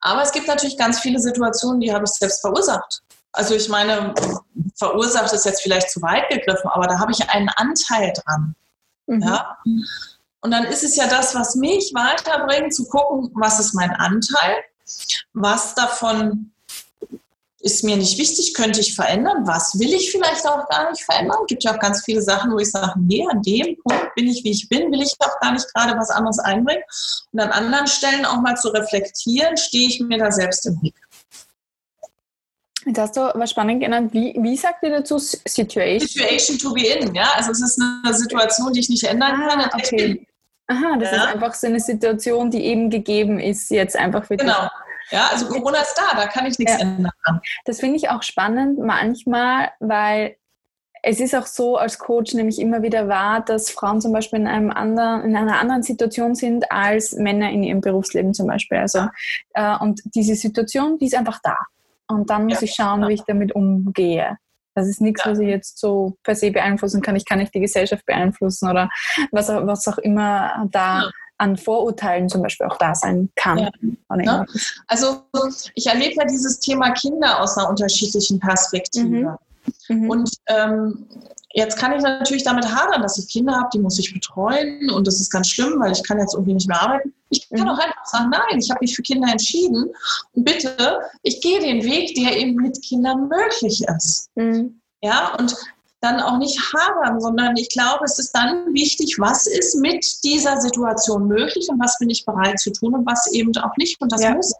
[0.00, 3.02] Aber es gibt natürlich ganz viele Situationen, die habe ich selbst verursacht.
[3.32, 4.14] Also ich meine,
[4.76, 8.54] verursacht ist jetzt vielleicht zu weit gegriffen, aber da habe ich einen Anteil dran.
[9.06, 9.22] Mhm.
[9.22, 9.58] Ja?
[10.40, 14.56] Und dann ist es ja das, was mich weiterbringt, zu gucken, was ist mein Anteil,
[15.32, 16.52] was davon
[17.66, 21.38] ist mir nicht wichtig, könnte ich verändern, was will ich vielleicht auch gar nicht verändern.
[21.42, 24.28] Es Gibt ja auch ganz viele Sachen, wo ich sage, nee, an dem Punkt bin
[24.28, 26.82] ich, wie ich bin, will ich auch gar nicht gerade was anderes einbringen.
[27.32, 30.94] Und an anderen Stellen auch mal zu reflektieren, stehe ich mir da selbst im Weg.
[32.86, 34.12] Jetzt hast du was spannend genannt.
[34.14, 36.08] Wie, wie sagt ihr dazu Situation?
[36.08, 37.32] Situation to be in, ja.
[37.34, 39.70] Also es ist eine Situation, die ich nicht ändern ah, kann.
[39.74, 40.25] Okay.
[40.68, 41.16] Aha, das ja.
[41.16, 44.62] ist einfach so eine Situation, die eben gegeben ist, jetzt einfach für Genau.
[44.62, 44.70] Dich.
[45.10, 46.80] Ja, also Corona ist da, da kann ich nichts ja.
[46.80, 47.12] ändern.
[47.64, 50.36] Das finde ich auch spannend manchmal, weil
[51.02, 54.48] es ist auch so, als Coach nämlich immer wieder wahr, dass Frauen zum Beispiel in,
[54.48, 58.78] einem anderen, in einer anderen Situation sind als Männer in ihrem Berufsleben zum Beispiel.
[58.78, 59.06] Also,
[59.54, 61.56] äh, und diese Situation, die ist einfach da.
[62.08, 64.38] Und dann muss ja, ich schauen, wie ich damit umgehe.
[64.76, 65.32] Das ist nichts, ja.
[65.32, 67.16] was ich jetzt so per se beeinflussen kann.
[67.16, 68.88] Ich kann nicht die Gesellschaft beeinflussen oder
[69.32, 73.58] was, was auch immer da an Vorurteilen zum Beispiel auch da sein kann.
[73.58, 73.70] Ja.
[74.16, 74.46] Ne?
[74.86, 75.22] Also
[75.74, 79.38] ich erlebe ja dieses Thema Kinder aus einer unterschiedlichen Perspektive.
[79.88, 79.96] Mhm.
[79.96, 80.10] Mhm.
[80.10, 81.06] Und ähm,
[81.52, 85.06] jetzt kann ich natürlich damit hadern, dass ich Kinder habe, die muss ich betreuen und
[85.06, 87.14] das ist ganz schlimm, weil ich kann jetzt irgendwie nicht mehr arbeiten.
[87.30, 87.68] Ich kann mhm.
[87.68, 89.92] auch einfach sagen, nein, ich habe mich für Kinder entschieden
[90.32, 94.30] und bitte, ich gehe den Weg, der eben mit Kindern möglich ist.
[94.34, 94.80] Mhm.
[95.02, 95.54] Ja, und
[96.00, 100.60] dann auch nicht hadern, sondern ich glaube, es ist dann wichtig, was ist mit dieser
[100.60, 104.00] Situation möglich und was bin ich bereit zu tun und was eben auch nicht.
[104.00, 104.34] Und das ja.
[104.34, 104.54] muss,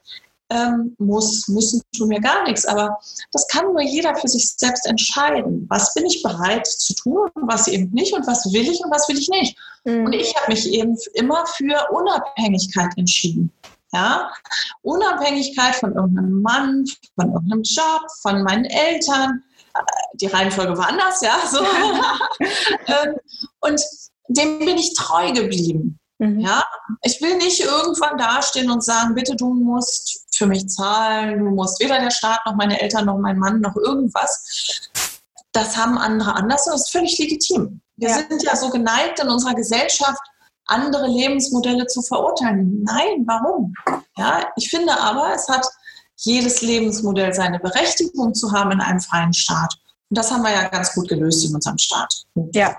[0.51, 2.65] ähm, muss, müssen tun wir gar nichts.
[2.67, 2.99] Aber
[3.33, 5.67] das kann nur jeder für sich selbst entscheiden.
[5.69, 8.91] Was bin ich bereit zu tun und was eben nicht und was will ich und
[8.91, 9.59] was will ich nicht.
[9.85, 10.07] Mhm.
[10.07, 13.53] Und ich habe mich eben immer für Unabhängigkeit entschieden.
[13.93, 14.31] Ja?
[14.83, 19.43] Unabhängigkeit von irgendeinem Mann, von irgendeinem Job, von meinen Eltern,
[20.15, 21.39] die Reihenfolge war anders, ja.
[21.47, 21.61] So.
[22.89, 23.17] Ähm,
[23.61, 23.81] und
[24.29, 25.99] dem bin ich treu geblieben.
[26.19, 26.41] Mhm.
[26.41, 26.63] Ja,
[27.03, 31.81] ich will nicht irgendwann dastehen und sagen, bitte, du musst für mich zahlen, du musst
[31.81, 34.91] weder der Staat noch meine Eltern noch mein Mann noch irgendwas.
[35.53, 37.81] Das haben andere anders und das ist völlig legitim.
[37.97, 38.17] Wir ja.
[38.29, 40.21] sind ja so geneigt in unserer Gesellschaft,
[40.67, 42.83] andere Lebensmodelle zu verurteilen.
[42.83, 43.73] Nein, warum?
[44.17, 45.67] Ja, ich finde aber, es hat
[46.17, 49.75] jedes Lebensmodell seine Berechtigung zu haben in einem freien Staat.
[50.09, 52.25] Und das haben wir ja ganz gut gelöst in unserem Staat.
[52.53, 52.77] Ja.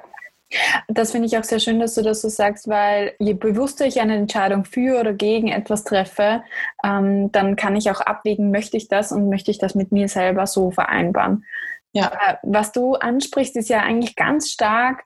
[0.87, 3.99] Das finde ich auch sehr schön, dass du das so sagst, weil je bewusster ich
[3.99, 6.43] eine Entscheidung für oder gegen etwas treffe,
[6.83, 10.07] ähm, dann kann ich auch abwägen, möchte ich das und möchte ich das mit mir
[10.07, 11.43] selber so vereinbaren.
[11.91, 12.11] Ja.
[12.27, 15.03] Äh, was du ansprichst, ist ja eigentlich ganz stark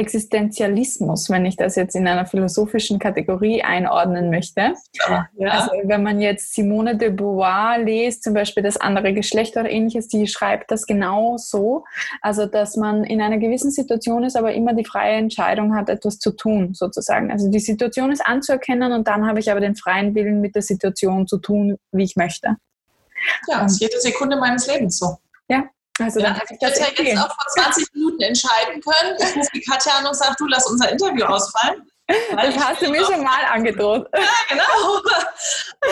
[0.00, 4.74] Existenzialismus, wenn ich das jetzt in einer philosophischen Kategorie einordnen möchte.
[5.06, 5.28] Ja.
[5.50, 10.08] Also wenn man jetzt Simone de Beauvoir liest, zum Beispiel das andere Geschlecht oder ähnliches,
[10.08, 11.84] die schreibt das genau so.
[12.22, 16.18] Also dass man in einer gewissen Situation ist, aber immer die freie Entscheidung hat, etwas
[16.18, 17.30] zu tun, sozusagen.
[17.30, 20.62] Also die Situation ist anzuerkennen und dann habe ich aber den freien Willen, mit der
[20.62, 22.56] Situation zu tun, wie ich möchte.
[23.48, 25.18] Ja, das ist jede Sekunde meines Lebens so.
[25.48, 25.64] Ja,
[26.00, 29.16] also ja, ich hätte ja jetzt auch vor 20 Minuten entscheiden können.
[29.36, 31.90] Rufe die Katja an und sage, du lass unser Interview ausfallen.
[32.06, 34.08] Das hast du mir schon mal angedroht.
[34.14, 34.98] Ja, genau.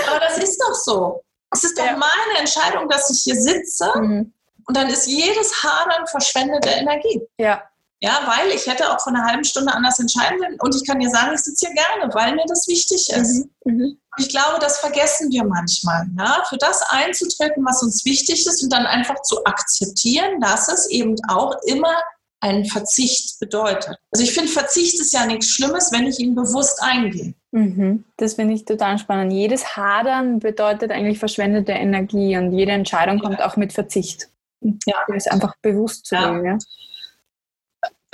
[0.08, 1.22] Aber das ist doch so.
[1.52, 1.96] Es ist doch ja.
[1.96, 4.32] meine Entscheidung, dass ich hier sitze mhm.
[4.66, 7.22] und dann ist jedes Hadern verschwendete Energie.
[7.38, 7.62] Ja.
[8.00, 10.60] Ja, weil ich hätte auch von einer halben Stunde anders entscheiden können.
[10.60, 13.46] Und ich kann dir sagen, ich sitze hier gerne, weil mir das wichtig ist.
[13.64, 13.72] Mhm.
[13.72, 13.98] Mhm.
[14.18, 16.06] Ich glaube, das vergessen wir manchmal.
[16.16, 16.44] Ja?
[16.48, 21.16] Für das einzutreten, was uns wichtig ist und dann einfach zu akzeptieren, dass es eben
[21.28, 21.94] auch immer
[22.40, 23.96] einen Verzicht bedeutet.
[24.12, 27.34] Also ich finde, Verzicht ist ja nichts Schlimmes, wenn ich ihn bewusst eingehe.
[27.50, 28.04] Mhm.
[28.16, 29.32] Das finde ich total spannend.
[29.32, 33.48] Jedes Hadern bedeutet eigentlich verschwendete Energie und jede Entscheidung kommt ja.
[33.48, 34.28] auch mit Verzicht.
[34.60, 34.96] Ja.
[35.08, 36.30] Das ist einfach bewusst zu ja.
[36.30, 36.44] leben.
[36.44, 36.58] Ja?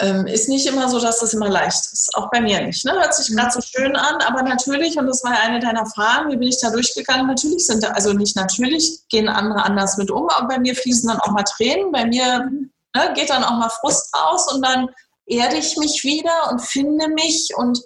[0.01, 2.11] Ähm, ist nicht immer so, dass das immer leicht ist.
[2.15, 2.85] Auch bei mir nicht.
[2.85, 2.93] Ne?
[2.93, 6.37] Hört sich gerade so schön an, aber natürlich, und das war eine deiner Fragen, wie
[6.37, 7.29] bin ich da durchgegangen?
[7.29, 11.09] Natürlich sind da, also nicht natürlich, gehen andere anders mit um, aber bei mir fließen
[11.09, 12.51] dann auch mal Tränen, bei mir
[12.97, 14.89] ne, geht dann auch mal Frust raus und dann
[15.27, 17.81] erde ich mich wieder und finde mich und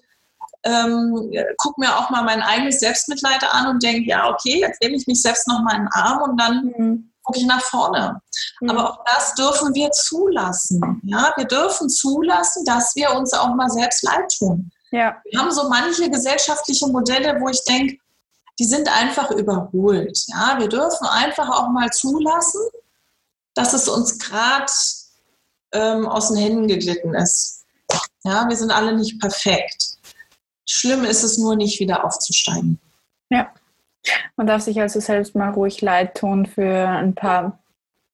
[0.65, 4.97] ähm, gucke mir auch mal mein eigenes Selbstmitleid an und denke, ja, okay, jetzt nehme
[4.97, 8.21] ich mich selbst noch mal in den Arm und dann mhm gucke ich nach vorne.
[8.61, 8.71] Mhm.
[8.71, 11.01] Aber auch das dürfen wir zulassen.
[11.05, 14.71] Ja, wir dürfen zulassen, dass wir uns auch mal selbst leid tun.
[14.91, 15.17] Ja.
[15.31, 17.99] Wir haben so manche gesellschaftliche Modelle, wo ich denke,
[18.59, 20.19] die sind einfach überholt.
[20.29, 22.63] Ja, wir dürfen einfach auch mal zulassen,
[23.55, 24.73] dass es uns gerade
[25.73, 27.67] ähm, aus den Händen geglitten ist.
[28.25, 29.99] Ja, wir sind alle nicht perfekt.
[30.67, 32.81] Schlimm ist es nur nicht wieder aufzusteigen.
[33.31, 33.53] Ja.
[34.37, 37.59] Man darf sich also selbst mal ruhig leid tun für ein paar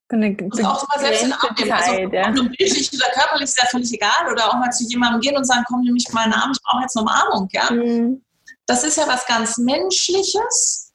[0.09, 1.73] für eine also auch mal selbst in Arm nehmen.
[1.73, 2.29] Also, ja.
[2.29, 4.31] Ob bildlich oder körperlich ist ja völlig egal.
[4.31, 6.53] Oder auch mal zu jemandem gehen und sagen, komm, nimm mich mal in den Arm,
[6.53, 7.49] ich brauche jetzt eine Umarmung.
[7.53, 7.71] Ja?
[7.71, 8.23] Mhm.
[8.67, 10.93] Das ist ja was ganz Menschliches.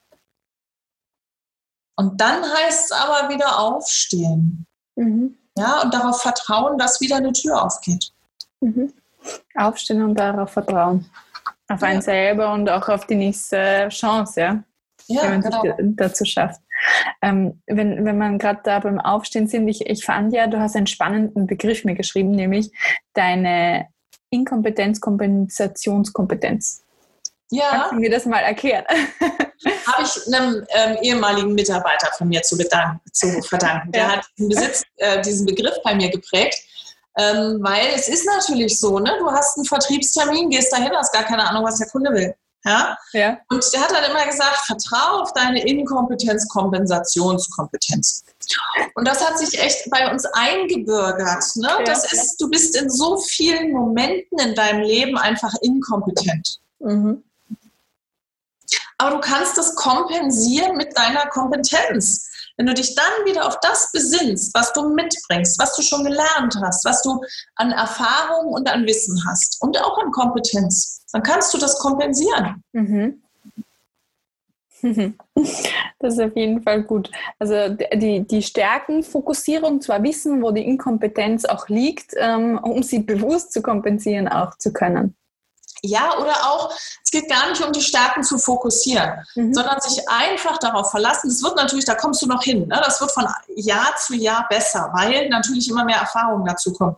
[1.96, 4.66] Und dann heißt es aber wieder aufstehen.
[4.96, 5.38] Mhm.
[5.58, 8.14] Ja, und darauf vertrauen, dass wieder eine Tür aufgeht.
[8.62, 8.94] Mhm.
[9.56, 11.10] Aufstehen und darauf vertrauen.
[11.68, 11.88] Auf ja.
[11.88, 14.64] einen selber und auch auf die nächste Chance, ja
[15.10, 15.62] ja, wenn man genau.
[15.62, 16.62] sich dazu schafft.
[17.22, 20.76] Ähm, wenn, wenn man gerade da beim Aufstehen sind, ich, ich fand ja, du hast
[20.76, 22.72] einen spannenden Begriff mir geschrieben, nämlich
[23.14, 23.88] deine
[24.30, 26.84] Inkompetenz-Kompensationskompetenz.
[27.52, 27.70] Ja.
[27.72, 28.86] Kannst du mir das mal erklären?
[29.88, 32.56] Habe ich einem ähm, ehemaligen Mitarbeiter von mir zu,
[33.12, 33.92] zu verdanken.
[33.92, 34.12] Der ja.
[34.12, 36.56] hat diesen, Besitz, äh, diesen Begriff bei mir geprägt.
[37.18, 39.12] Ähm, weil es ist natürlich so, ne?
[39.20, 42.34] du hast einen Vertriebstermin, gehst dahin, hast gar keine Ahnung, was der Kunde will.
[42.66, 42.98] Ja?
[43.14, 43.38] ja?
[43.50, 48.24] Und der hat dann immer gesagt, vertraue auf deine Inkompetenz, Kompensationskompetenz.
[48.96, 51.44] Und das hat sich echt bei uns eingebürgert.
[51.56, 51.68] Ne?
[51.68, 51.84] Ja.
[51.84, 56.60] Das ist, du bist in so vielen Momenten in deinem Leben einfach inkompetent.
[56.80, 57.24] Mhm.
[58.98, 62.30] Aber du kannst das kompensieren mit deiner Kompetenz.
[62.60, 66.58] Wenn du dich dann wieder auf das besinnst, was du mitbringst, was du schon gelernt
[66.62, 67.22] hast, was du
[67.56, 72.62] an Erfahrung und an Wissen hast und auch an Kompetenz, dann kannst du das kompensieren.
[72.74, 73.24] Mhm.
[76.02, 77.12] Das ist auf jeden Fall gut.
[77.38, 83.52] Also die, die Stärkenfokussierung, zwar wissen, wo die Inkompetenz auch liegt, ähm, um sie bewusst
[83.52, 85.18] zu kompensieren, auch zu können.
[85.82, 89.54] Ja, oder auch, es geht gar nicht um die Stärken zu fokussieren, mhm.
[89.54, 91.30] sondern sich einfach darauf verlassen.
[91.30, 92.82] Das wird natürlich, da kommst du noch hin, ne?
[92.84, 96.98] das wird von Jahr zu Jahr besser, weil natürlich immer mehr Erfahrung dazu kommt.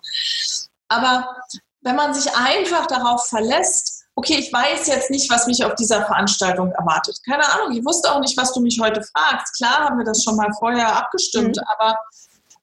[0.87, 1.35] Aber
[1.81, 6.05] wenn man sich einfach darauf verlässt, okay, ich weiß jetzt nicht, was mich auf dieser
[6.05, 7.17] Veranstaltung erwartet.
[7.25, 9.55] Keine Ahnung, ich wusste auch nicht, was du mich heute fragst.
[9.57, 11.63] Klar haben wir das schon mal vorher abgestimmt, mhm.
[11.77, 11.99] aber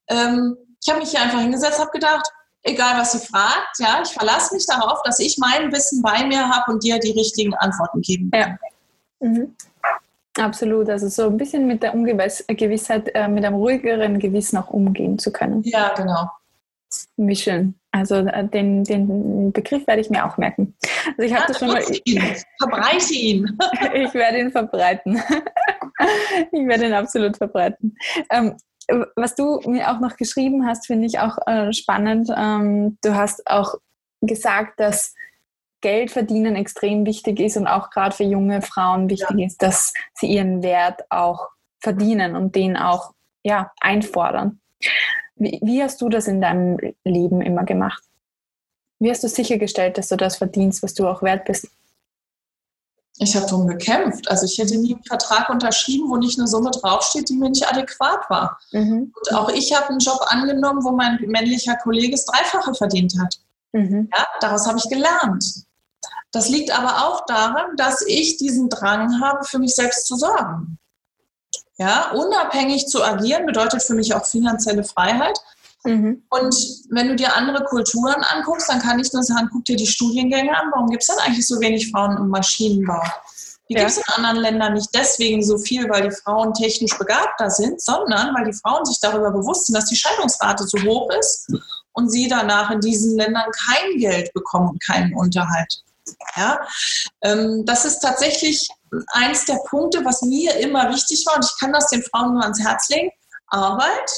[0.09, 2.31] ähm, ich habe mich hier einfach hingesetzt, habe gedacht,
[2.68, 6.48] egal was sie fragt, ja, ich verlasse mich darauf, dass ich mein Wissen bei mir
[6.48, 8.59] habe und dir die richtigen Antworten geben kann.
[9.20, 9.28] Ja.
[9.28, 9.54] Mhm.
[10.38, 15.18] Absolut, also so ein bisschen mit der Ungewissheit, äh, mit einem ruhigeren Gewissen auch umgehen
[15.18, 15.62] zu können.
[15.64, 16.31] Ja, genau.
[17.16, 17.74] Wie schön.
[17.90, 20.74] Also äh, den, den Begriff werde ich mir auch merken.
[21.16, 21.83] Also ich habe ja, das schon mal.
[22.04, 22.37] Ihn.
[22.61, 23.59] Verbreite ihn.
[23.94, 25.16] ich werde ihn verbreiten.
[26.52, 27.96] ich werde ihn absolut verbreiten.
[28.31, 28.57] Ähm,
[29.16, 32.31] was du mir auch noch geschrieben hast, finde ich auch äh, spannend.
[32.35, 33.74] Ähm, du hast auch
[34.20, 35.14] gesagt, dass
[35.81, 39.46] Geld verdienen extrem wichtig ist und auch gerade für junge Frauen wichtig ja.
[39.46, 41.48] ist, dass sie ihren Wert auch
[41.81, 43.12] verdienen und den auch
[43.44, 44.61] ja, einfordern.
[45.37, 48.03] Wie, wie hast du das in deinem Leben immer gemacht?
[48.98, 51.70] Wie hast du sichergestellt, dass du das verdienst, was du auch wert bist?
[53.21, 54.31] Ich habe darum gekämpft.
[54.31, 57.68] Also ich hätte nie einen Vertrag unterschrieben, wo nicht eine Summe draufsteht, die mir nicht
[57.68, 58.59] adäquat war.
[58.71, 59.12] Mhm.
[59.14, 63.35] Und auch ich habe einen Job angenommen, wo mein männlicher Kollege das Dreifache verdient hat.
[63.73, 64.09] Mhm.
[64.16, 65.44] Ja, daraus habe ich gelernt.
[66.31, 70.79] Das liegt aber auch daran, dass ich diesen Drang habe, für mich selbst zu sorgen.
[71.79, 75.38] Ja, unabhängig zu agieren bedeutet für mich auch finanzielle Freiheit.
[75.84, 76.22] Mhm.
[76.30, 76.54] Und
[76.90, 80.56] wenn du dir andere Kulturen anguckst, dann kann ich nur sagen, guck dir die Studiengänge
[80.56, 80.70] an.
[80.72, 83.02] Warum gibt es denn eigentlich so wenig Frauen im Maschinenbau?
[83.68, 83.80] Die ja.
[83.80, 87.80] gibt es in anderen Ländern nicht deswegen so viel, weil die Frauen technisch begabter sind,
[87.80, 91.52] sondern weil die Frauen sich darüber bewusst sind, dass die Scheidungsrate so hoch ist
[91.92, 95.82] und sie danach in diesen Ländern kein Geld bekommen und keinen Unterhalt.
[96.36, 96.58] Ja,
[97.22, 98.68] ähm, das ist tatsächlich
[99.12, 102.42] eins der Punkte, was mir immer wichtig war und ich kann das den Frauen nur
[102.42, 103.10] ans Herz legen.
[103.48, 104.10] Arbeit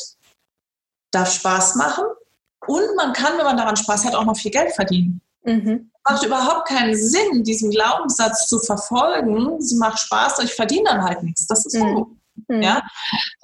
[1.10, 2.04] darf Spaß machen
[2.66, 5.20] und man kann, wenn man daran Spaß hat, auch noch viel Geld verdienen.
[5.44, 5.90] Mhm.
[6.08, 9.60] Macht überhaupt keinen Sinn, diesen Glaubenssatz zu verfolgen.
[9.60, 11.46] Sie macht Spaß, ich verdiene dann halt nichts.
[11.46, 12.16] Das ist so.
[12.48, 12.62] Mhm.
[12.62, 12.82] Ja?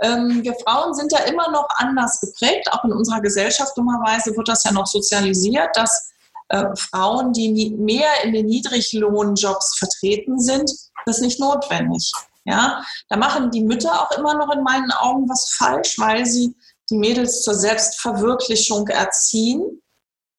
[0.03, 3.77] Ähm, wir Frauen sind ja immer noch anders geprägt, auch in unserer Gesellschaft.
[3.77, 6.11] Dummerweise wird das ja noch sozialisiert, dass
[6.49, 10.71] äh, Frauen, die mehr in den Niedriglohnjobs vertreten sind,
[11.07, 12.13] das nicht notwendig.
[12.45, 16.55] Ja, da machen die Mütter auch immer noch in meinen Augen was falsch, weil sie
[16.91, 19.83] die Mädels zur Selbstverwirklichung erziehen,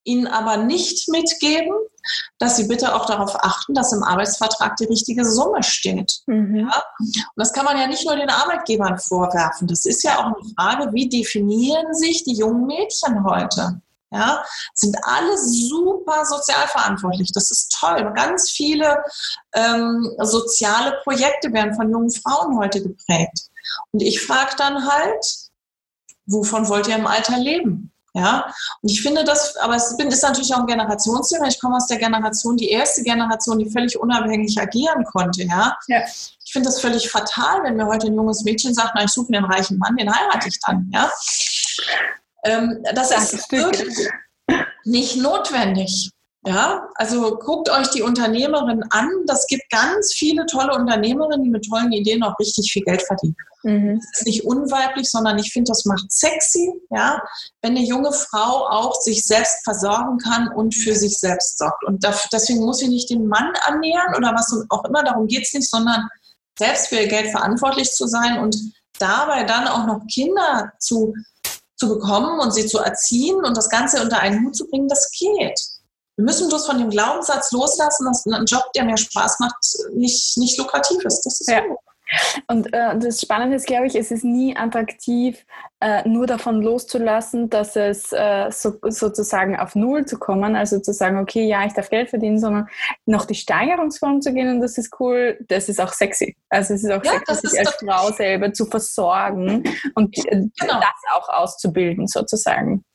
[0.04, 1.74] ihnen aber nicht mitgeben,
[2.40, 6.22] dass sie bitte auch darauf achten, dass im Arbeitsvertrag die richtige Summe steht.
[6.28, 6.70] Mhm.
[6.70, 6.84] Ja?
[7.00, 9.68] Und das kann man ja nicht nur den Arbeitgebern vorwerfen.
[9.68, 13.82] Das ist ja auch eine Frage, wie definieren sich die jungen Mädchen heute?
[14.10, 14.42] Ja,
[14.74, 17.34] sind alle super sozialverantwortlich.
[17.34, 18.14] Das ist toll.
[18.16, 19.04] Ganz viele
[19.54, 23.50] ähm, soziale Projekte werden von jungen Frauen heute geprägt.
[23.92, 25.47] Und ich frage dann halt,
[26.28, 27.92] wovon wollt ihr im Alter leben?
[28.14, 31.48] Ja, und ich finde das, aber es ist natürlich auch ein Generationsthema.
[31.48, 35.44] Ich komme aus der Generation, die erste Generation, die völlig unabhängig agieren konnte.
[35.44, 36.00] Ja, ja.
[36.44, 39.30] ich finde das völlig fatal, wenn mir heute ein junges Mädchen sagt, na, ich suche
[39.30, 40.90] mir einen reichen Mann, den heirate ich dann.
[40.92, 41.12] Ja,
[42.46, 44.10] ähm, das, das ist wirklich
[44.84, 46.10] nicht notwendig.
[46.48, 49.10] Ja, also guckt euch die Unternehmerin an.
[49.26, 53.36] Das gibt ganz viele tolle Unternehmerinnen, die mit tollen Ideen auch richtig viel Geld verdienen.
[53.64, 54.00] Mhm.
[54.00, 57.22] Das ist nicht unweiblich, sondern ich finde, das macht sexy, ja,
[57.62, 61.84] wenn eine junge Frau auch sich selbst versorgen kann und für sich selbst sorgt.
[61.84, 65.54] Und deswegen muss sie nicht den Mann annähern oder was auch immer, darum geht es
[65.54, 66.08] nicht, sondern
[66.58, 68.56] selbst für ihr Geld verantwortlich zu sein und
[69.00, 71.14] dabei dann auch noch Kinder zu
[71.80, 75.12] zu bekommen und sie zu erziehen und das Ganze unter einen Hut zu bringen, das
[75.12, 75.77] geht.
[76.18, 79.56] Wir müssen bloß von dem Glaubenssatz loslassen, dass ein Job, der mir Spaß macht,
[79.94, 81.24] nicht, nicht lukrativ ist.
[81.24, 81.62] Das ist ja.
[81.62, 81.78] gut.
[82.48, 85.46] Und äh, das Spannende ist, glaube ich, es ist nie attraktiv,
[85.82, 90.94] äh, nur davon loszulassen, dass es äh, so, sozusagen auf Null zu kommen, also zu
[90.94, 92.68] sagen, okay, ja, ich darf Geld verdienen, sondern
[93.06, 96.38] noch die Steigerungsform zu gehen und das ist cool, das ist auch sexy.
[96.50, 99.64] Also es ist auch ja, sexy, sich als Frau selber zu versorgen
[99.96, 100.80] und äh, genau.
[100.80, 102.86] das auch auszubilden sozusagen.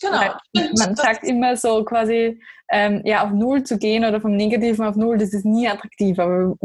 [0.00, 0.34] Genau.
[0.76, 4.96] Man sagt immer so quasi, ähm, ja, auf Null zu gehen oder vom Negativen auf
[4.96, 6.56] Null, das ist nie attraktiv, aber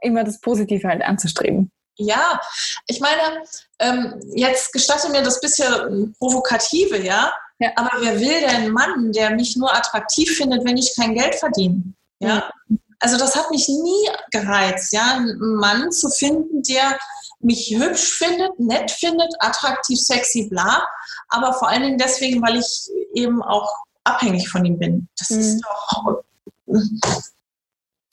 [0.00, 1.70] immer das Positive halt anzustreben.
[1.96, 2.40] Ja,
[2.86, 3.42] ich meine,
[3.80, 7.32] ähm, jetzt gestatte mir das bisschen Provokative, ja?
[7.58, 7.70] ja?
[7.74, 11.34] Aber wer will denn einen Mann, der mich nur attraktiv findet, wenn ich kein Geld
[11.34, 11.82] verdiene?
[12.20, 12.50] Ja.
[12.68, 12.78] Mhm.
[13.00, 16.98] Also das hat mich nie gereizt, ja, einen Mann zu finden, der
[17.40, 20.86] mich hübsch findet, nett findet, attraktiv, sexy, bla.
[21.28, 23.70] Aber vor allen Dingen deswegen, weil ich eben auch
[24.04, 25.08] abhängig von ihm bin.
[25.18, 25.40] Das mhm.
[25.40, 26.22] ist doch.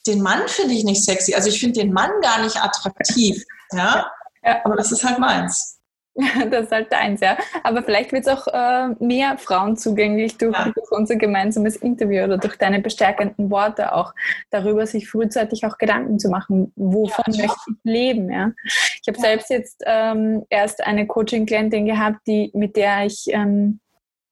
[0.06, 1.34] Den Mann finde ich nicht sexy.
[1.34, 3.42] Also ich finde den Mann gar nicht attraktiv.
[3.72, 4.06] Ja?
[4.44, 4.64] ja.
[4.64, 5.76] Aber das ist halt meins.
[6.50, 7.36] Das ist halt deins, ja.
[7.62, 10.72] Aber vielleicht wird es auch äh, mehr Frauen zugänglich durch, ja.
[10.74, 14.14] durch, unser gemeinsames Interview oder durch deine bestärkenden Worte auch,
[14.50, 18.30] darüber sich frühzeitig auch Gedanken zu machen, wovon ja, möchte ich leben.
[18.30, 18.52] Ja.
[19.06, 19.30] Ich habe ja.
[19.30, 23.78] selbst jetzt ähm, erst eine Coaching-Klientin gehabt, die, mit der ich ähm,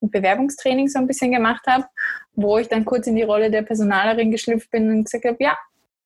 [0.00, 1.84] Bewerbungstraining so ein bisschen gemacht habe,
[2.34, 5.56] wo ich dann kurz in die Rolle der Personalerin geschlüpft bin und gesagt habe, ja,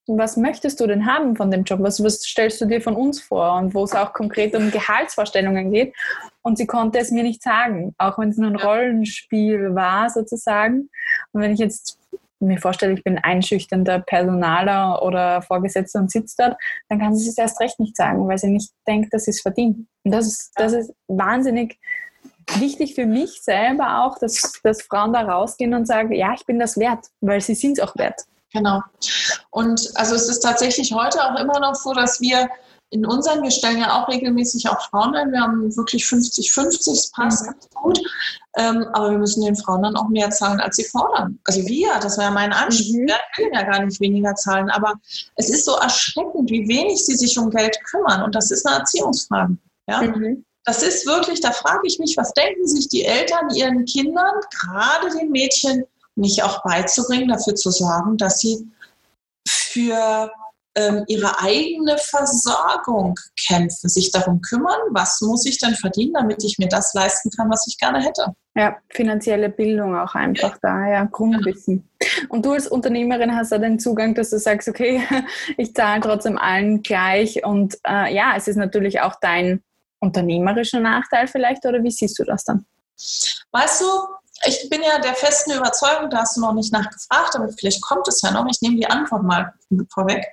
[0.06, 1.80] was möchtest du denn haben von dem Job?
[1.82, 3.54] Was, was stellst du dir von uns vor?
[3.54, 5.94] Und wo es auch konkret um Gehaltsvorstellungen geht.
[6.42, 10.90] Und sie konnte es mir nicht sagen, auch wenn es nur ein Rollenspiel war sozusagen.
[11.32, 11.98] Und wenn ich jetzt
[12.40, 16.56] mir vorstelle, ich bin einschüchternder Personaler oder Vorgesetzter und sitzt dort,
[16.88, 19.40] dann kann sie es erst recht nicht sagen, weil sie nicht denkt, dass sie es
[19.40, 19.86] verdient.
[20.04, 21.78] Und das ist, das ist wahnsinnig
[22.56, 26.58] wichtig für mich selber auch, dass, dass Frauen da rausgehen und sagen, ja, ich bin
[26.58, 28.22] das wert, weil sie sind es auch wert.
[28.52, 28.80] Genau.
[29.50, 32.48] Und also es ist tatsächlich heute auch immer noch so, dass wir
[32.90, 37.10] in unseren, wir stellen ja auch regelmäßig auch Frauen ein, wir haben wirklich 50-50, es
[37.10, 37.50] passt mhm.
[37.50, 38.00] ganz gut,
[38.56, 41.38] ähm, aber wir müssen den Frauen dann auch mehr zahlen, als sie fordern.
[41.44, 43.08] Also wir, das war ja mein Anspruch, mhm.
[43.08, 44.94] wir können ja gar nicht weniger zahlen, aber
[45.36, 48.78] es ist so erschreckend, wie wenig sie sich um Geld kümmern und das ist eine
[48.78, 49.56] Erziehungsfrage.
[49.86, 50.02] Ja?
[50.02, 50.44] Mhm.
[50.64, 55.16] Das ist wirklich, da frage ich mich, was denken sich die Eltern ihren Kindern, gerade
[55.16, 58.68] den Mädchen, nicht auch beizubringen, dafür zu sorgen, dass sie
[59.46, 60.30] für
[60.78, 66.58] ähm, ihre eigene Versorgung kämpfen, sich darum kümmern, was muss ich denn verdienen, damit ich
[66.58, 68.34] mir das leisten kann, was ich gerne hätte.
[68.54, 70.58] Ja, finanzielle Bildung auch einfach ja.
[70.62, 71.88] da, ja, Grundwissen.
[72.28, 75.02] Und du als Unternehmerin hast da den Zugang, dass du sagst, okay,
[75.56, 79.62] ich zahle trotzdem allen gleich und äh, ja, es ist natürlich auch dein
[80.00, 82.64] unternehmerischer Nachteil vielleicht oder wie siehst du das dann?
[83.52, 83.86] Weißt du,
[84.46, 88.06] ich bin ja der festen Überzeugung, da hast du noch nicht nachgefragt, aber vielleicht kommt
[88.08, 88.46] es ja noch.
[88.50, 89.52] Ich nehme die Antwort mal
[89.92, 90.24] vorweg.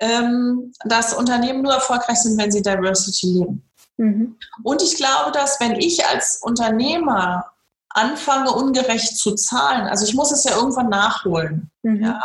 [0.00, 3.68] Ähm, dass Unternehmen nur erfolgreich sind, wenn sie Diversity leben.
[3.96, 4.36] Mhm.
[4.62, 7.50] Und ich glaube, dass wenn ich als Unternehmer
[7.90, 12.04] anfange, ungerecht zu zahlen, also ich muss es ja irgendwann nachholen, mhm.
[12.04, 12.20] ja,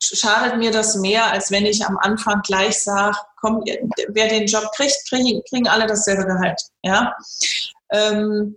[0.00, 3.62] schadet mir das mehr, als wenn ich am Anfang gleich sage, komm,
[4.08, 6.60] wer den Job kriegt, kriegen, kriegen alle dasselbe Gehalt.
[6.82, 7.16] Ja.
[7.92, 8.56] Ähm,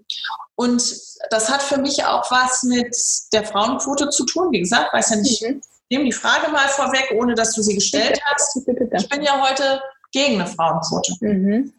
[0.56, 0.84] und
[1.30, 2.96] das hat für mich auch was mit
[3.34, 4.52] der Frauenquote zu tun.
[4.52, 5.62] Wie gesagt, weiß ja nicht, mhm.
[5.90, 8.56] nehme die Frage mal vorweg, ohne dass du sie gestellt hast.
[8.56, 9.82] Ich bin ja heute
[10.12, 11.14] gegen eine Frauenquote.
[11.22, 11.74] Mhm.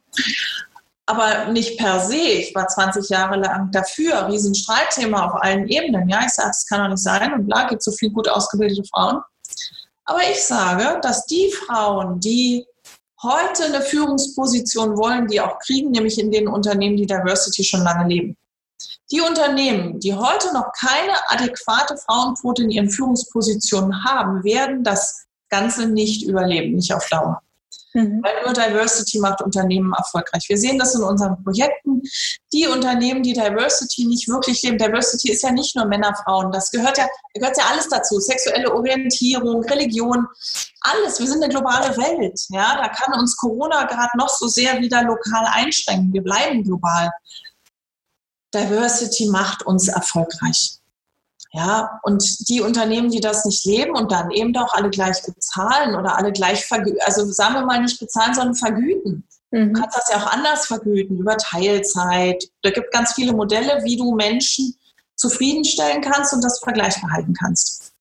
[1.07, 2.17] Aber nicht per se.
[2.17, 4.27] Ich war 20 Jahre lang dafür.
[4.29, 6.09] Riesenstreitthema auf allen Ebenen.
[6.09, 7.33] Ja, ich sage, es kann doch nicht sein.
[7.35, 9.23] Und klar, gibt so viel gut ausgebildete Frauen.
[10.07, 12.67] Aber ich sage, dass die Frauen, die
[13.25, 18.09] heute eine Führungsposition wollen, die auch kriegen, nämlich in den Unternehmen, die Diversity schon lange
[18.09, 18.37] leben.
[19.11, 25.87] Die Unternehmen, die heute noch keine adäquate Frauenquote in ihren Führungspositionen haben, werden das Ganze
[25.87, 27.41] nicht überleben, nicht auf Dauer.
[27.95, 28.21] Mhm.
[28.25, 30.45] Weil nur Diversity macht Unternehmen erfolgreich.
[30.49, 32.03] Wir sehen das in unseren Projekten.
[32.53, 36.73] Die Unternehmen, die Diversity nicht wirklich leben, Diversity ist ja nicht nur Männer, Frauen, das
[36.73, 38.19] gehört ja, gehört ja alles dazu.
[38.19, 40.27] Sexuelle Orientierung, Religion,
[40.81, 41.21] alles.
[41.21, 42.41] Wir sind eine globale Welt.
[42.49, 46.13] Ja, da kann uns Corona gerade noch so sehr wieder lokal einschränken.
[46.13, 47.11] Wir bleiben global.
[48.53, 50.81] Diversity macht uns erfolgreich.
[51.57, 55.95] Ja, und die Unternehmen, die das nicht leben und dann eben auch alle gleich bezahlen
[55.95, 59.25] oder alle gleich vergüten, also sagen wir mal nicht bezahlen, sondern vergüten.
[59.53, 59.73] Mhm.
[59.73, 62.43] Du kannst das ja auch anders vergüten, über Teilzeit.
[62.63, 64.75] Da gibt ganz viele Modelle, wie du Menschen
[65.15, 67.93] zufriedenstellen kannst und das vergleichbar halten kannst.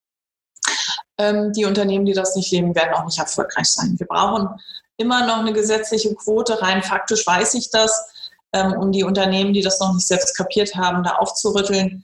[1.20, 3.93] Ähm, die Unternehmen, die das nicht leben, werden auch nicht erfolgreich sein.
[3.99, 4.49] Wir brauchen
[4.97, 9.62] immer noch eine gesetzliche Quote, rein faktisch weiß ich das, ähm, um die Unternehmen, die
[9.62, 12.04] das noch nicht selbst kapiert haben, da aufzurütteln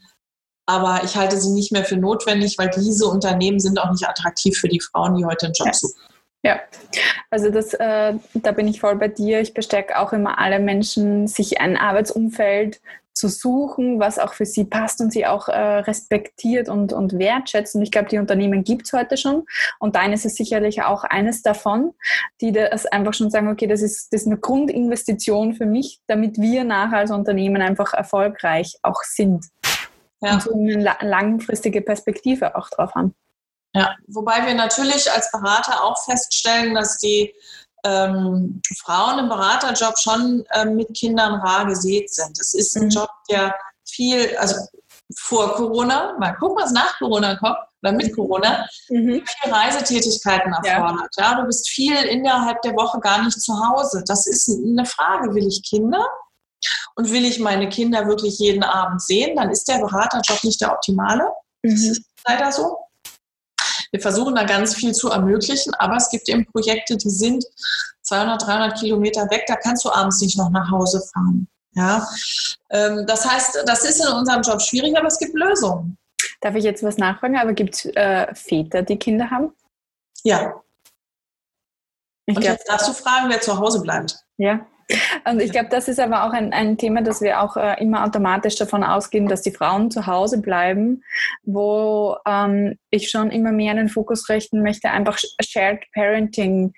[0.70, 4.56] aber ich halte sie nicht mehr für notwendig, weil diese Unternehmen sind auch nicht attraktiv
[4.56, 6.00] für die Frauen, die heute einen Job suchen.
[6.44, 6.60] Ja,
[7.32, 9.42] also das, äh, da bin ich voll bei dir.
[9.42, 12.80] Ich bestärke auch immer alle Menschen, sich ein Arbeitsumfeld
[13.14, 17.76] zu suchen, was auch für sie passt und sie auch äh, respektiert und, und wertschätzt.
[17.76, 19.46] Und ich glaube, die Unternehmen gibt es heute schon.
[19.80, 21.94] Und deines ist sicherlich auch eines davon,
[22.42, 26.40] die das einfach schon sagen, okay, das ist, das ist eine Grundinvestition für mich, damit
[26.40, 29.46] wir nachher als Unternehmen einfach erfolgreich auch sind
[30.22, 30.34] ja.
[30.34, 33.16] und so eine langfristige Perspektive auch drauf haben.
[33.74, 37.34] Ja, wobei wir natürlich als Berater auch feststellen, dass die
[37.86, 42.38] ähm, Frauen im Beraterjob schon ähm, mit Kindern rar gesät sind.
[42.40, 42.90] Es ist ein mhm.
[42.90, 43.56] Job, der
[43.88, 44.56] viel, also
[45.18, 49.24] vor Corona, mal gucken, was nach Corona kommt, oder mit Corona, mhm.
[49.26, 51.10] viel Reisetätigkeiten erfordert.
[51.18, 51.32] Ja.
[51.32, 51.42] ja.
[51.42, 54.04] du bist viel innerhalb der Woche gar nicht zu Hause.
[54.06, 56.06] Das ist eine Frage, will ich Kinder?
[56.96, 60.74] Und will ich meine Kinder wirklich jeden Abend sehen, dann ist der Beraterjob nicht der
[60.74, 61.24] optimale.
[61.64, 61.72] Mhm.
[61.72, 62.78] Das ist leider so.
[63.92, 67.44] Wir versuchen da ganz viel zu ermöglichen, aber es gibt eben Projekte, die sind
[68.04, 71.48] 200, 300 Kilometer weg, da kannst du abends nicht noch nach Hause fahren.
[71.74, 72.08] Ja,
[72.72, 75.98] ähm, das heißt, das ist in unserem Job schwierig, aber es gibt Lösungen.
[76.42, 77.38] Darf ich jetzt was nachfragen?
[77.38, 79.54] Aber gibt es äh, Väter, die Kinder haben?
[80.24, 80.62] Ja.
[82.26, 84.18] Ich Und jetzt darfst du fragen, wer zu Hause bleibt.
[84.38, 84.66] Ja.
[85.30, 88.04] Und ich glaube, das ist aber auch ein, ein Thema, dass wir auch äh, immer
[88.04, 91.04] automatisch davon ausgehen, dass die Frauen zu Hause bleiben,
[91.44, 96.74] wo ähm, ich schon immer mehr den Fokus richten möchte, einfach Shared Parenting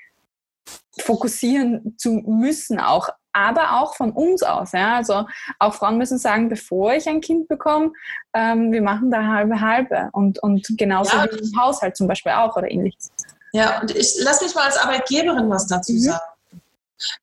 [0.99, 4.74] fokussieren zu müssen auch, aber auch von uns aus.
[4.74, 4.95] Ja?
[4.95, 5.26] Also
[5.59, 7.91] auch Frauen müssen sagen, bevor ich ein Kind bekomme,
[8.34, 11.26] ähm, wir machen da halbe halbe und, und genauso ja.
[11.32, 13.12] wie im Haushalt zum Beispiel auch oder ähnliches.
[13.53, 15.99] Ja, und ich lass mich mal als Arbeitgeberin was dazu mhm.
[15.99, 16.22] sagen.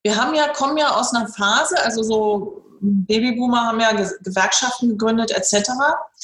[0.03, 5.31] Wir haben ja, kommen ja aus einer Phase, also so Babyboomer haben ja Gewerkschaften gegründet
[5.31, 5.71] etc.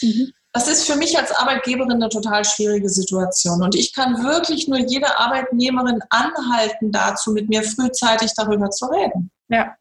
[0.03, 0.33] Mhm.
[0.53, 3.63] Das ist für mich als Arbeitgeberin eine total schwierige Situation.
[3.63, 9.31] Und ich kann wirklich nur jede Arbeitnehmerin anhalten dazu, mit mir frühzeitig darüber zu reden.
[9.49, 9.75] Ja.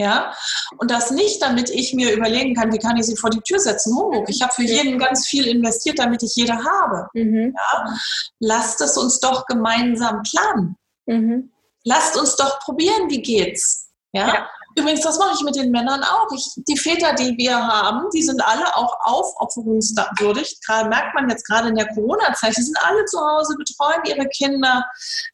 [0.00, 0.32] Ja,
[0.76, 3.58] und das nicht, damit ich mir überlegen kann, wie kann ich sie vor die Tür
[3.58, 3.96] setzen.
[3.96, 4.28] Humbug.
[4.28, 7.08] Ich habe für jeden ganz viel investiert, damit ich jede habe.
[7.14, 7.52] Mhm.
[7.56, 7.96] Ja?
[8.38, 10.76] Lasst es uns doch gemeinsam planen.
[11.06, 11.50] Mhm
[11.84, 13.88] lasst uns doch probieren, wie geht's.
[14.12, 14.28] Ja?
[14.28, 14.50] ja.
[14.78, 16.28] Übrigens, das mache ich mit den Männern auch.
[16.32, 20.60] Ich, die Väter, die wir haben, die sind alle auch aufopferungswürdig.
[20.64, 24.28] Gerade merkt man jetzt gerade in der Corona-Zeit, die sind alle zu Hause, betreuen ihre
[24.28, 24.84] Kinder.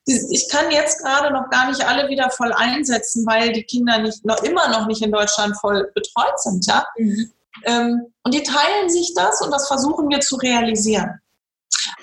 [0.07, 4.25] Ich kann jetzt gerade noch gar nicht alle wieder voll einsetzen, weil die Kinder nicht,
[4.25, 6.67] noch immer noch nicht in Deutschland voll betreut sind.
[6.67, 6.87] Ja?
[6.97, 7.33] Mhm.
[7.65, 11.21] Ähm, und die teilen sich das und das versuchen wir zu realisieren.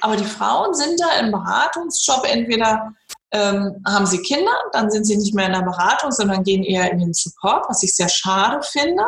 [0.01, 2.93] Aber die Frauen sind da im Beratungsjob entweder
[3.32, 6.91] ähm, haben sie Kinder, dann sind sie nicht mehr in der Beratung, sondern gehen eher
[6.91, 9.03] in den Support, was ich sehr schade finde.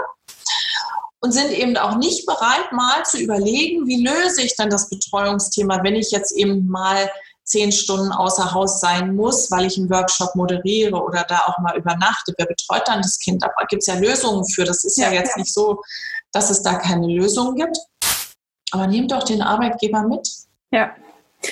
[1.19, 5.81] Und sind eben auch nicht bereit, mal zu überlegen, wie löse ich dann das Betreuungsthema,
[5.81, 7.09] wenn ich jetzt eben mal
[7.45, 11.77] zehn Stunden außer Haus sein muss, weil ich einen Workshop moderiere oder da auch mal
[11.77, 12.33] übernachte.
[12.37, 13.43] Wer betreut dann das Kind?
[13.43, 14.63] Da gibt es ja Lösungen für.
[14.63, 15.39] Das ist ja, ja jetzt ja.
[15.39, 15.81] nicht so,
[16.31, 17.77] dass es da keine Lösung gibt.
[18.71, 20.27] Aber nehmt doch den Arbeitgeber mit.
[20.71, 20.93] Ja.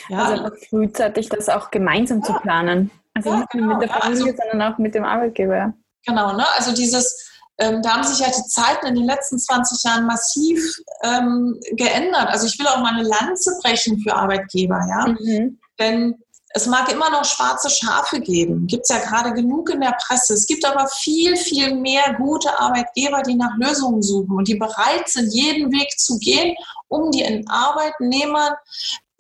[0.10, 0.26] Ja.
[0.26, 2.92] Also frühzeitig das auch gemeinsam zu planen.
[3.14, 3.66] Also ja, nicht genau.
[3.66, 5.74] nur mit der Familie, also, sondern auch mit dem Arbeitgeber.
[6.06, 6.46] Genau, ne?
[6.58, 10.60] Also dieses, ähm, da haben sich ja die Zeiten in den letzten 20 Jahren massiv
[11.04, 12.28] ähm, geändert.
[12.28, 15.08] Also ich will auch mal eine Lanze brechen für Arbeitgeber, ja.
[15.08, 15.60] Mhm.
[15.80, 16.16] Denn
[16.54, 20.34] es mag immer noch schwarze Schafe geben, gibt es ja gerade genug in der Presse.
[20.34, 25.08] Es gibt aber viel, viel mehr gute Arbeitgeber, die nach Lösungen suchen und die bereit
[25.08, 26.56] sind, jeden Weg zu gehen,
[26.90, 28.54] um den Arbeitnehmern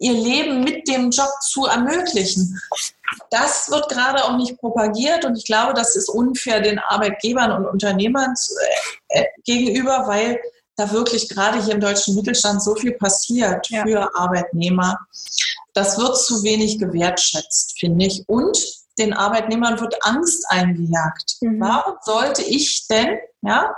[0.02, 2.60] ihr Leben mit dem Job zu ermöglichen.
[3.30, 7.66] Das wird gerade auch nicht propagiert und ich glaube, das ist unfair den Arbeitgebern und
[7.66, 8.34] Unternehmern
[9.10, 10.40] äh, gegenüber, weil
[10.76, 13.84] da wirklich gerade hier im deutschen Mittelstand so viel passiert ja.
[13.84, 14.98] für Arbeitnehmer.
[15.74, 18.24] Das wird zu wenig gewertschätzt, finde ich.
[18.28, 18.58] Und
[18.98, 21.38] den Arbeitnehmern wird Angst eingejagt.
[21.42, 21.60] Mhm.
[21.60, 23.76] Warum sollte ich denn, ja,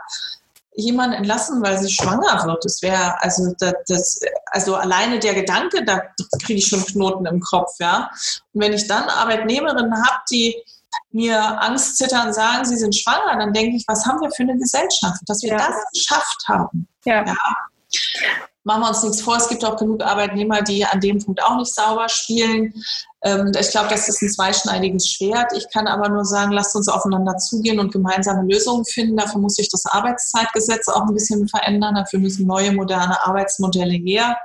[0.76, 2.66] jemanden entlassen, weil sie schwanger wird.
[2.66, 6.02] Das wäre, also, das, das, also alleine der Gedanke, da
[6.44, 8.10] kriege ich schon Knoten im Kopf, ja.
[8.54, 10.56] Und wenn ich dann Arbeitnehmerinnen habe, die
[11.12, 14.58] mir Angst zittern sagen, sie sind schwanger, dann denke ich, was haben wir für eine
[14.58, 15.58] Gesellschaft, dass wir ja.
[15.58, 16.88] das geschafft haben.
[17.06, 17.26] Ja.
[17.26, 17.36] ja.
[18.66, 21.58] Machen wir uns nichts vor, es gibt auch genug Arbeitnehmer, die an dem Punkt auch
[21.58, 22.74] nicht sauber spielen.
[23.24, 25.52] Ähm, ich glaube, das ist ein zweischneidiges Schwert.
[25.58, 29.18] Ich kann aber nur sagen, lasst uns aufeinander zugehen und gemeinsame Lösungen finden.
[29.18, 31.96] Dafür muss sich das Arbeitszeitgesetz auch ein bisschen verändern.
[31.96, 34.38] Dafür müssen neue, moderne Arbeitsmodelle her.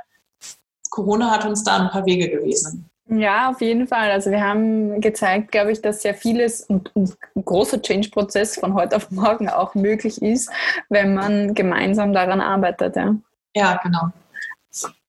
[0.91, 2.91] Corona hat uns da ein paar Wege gewiesen.
[3.11, 4.11] Ja, auf jeden Fall.
[4.11, 8.97] Also wir haben gezeigt, glaube ich, dass sehr vieles und ein großer Change-Prozess von heute
[8.97, 10.51] auf morgen auch möglich ist,
[10.91, 12.97] wenn man gemeinsam daran arbeitet.
[12.97, 13.15] Ja,
[13.59, 14.09] ja genau.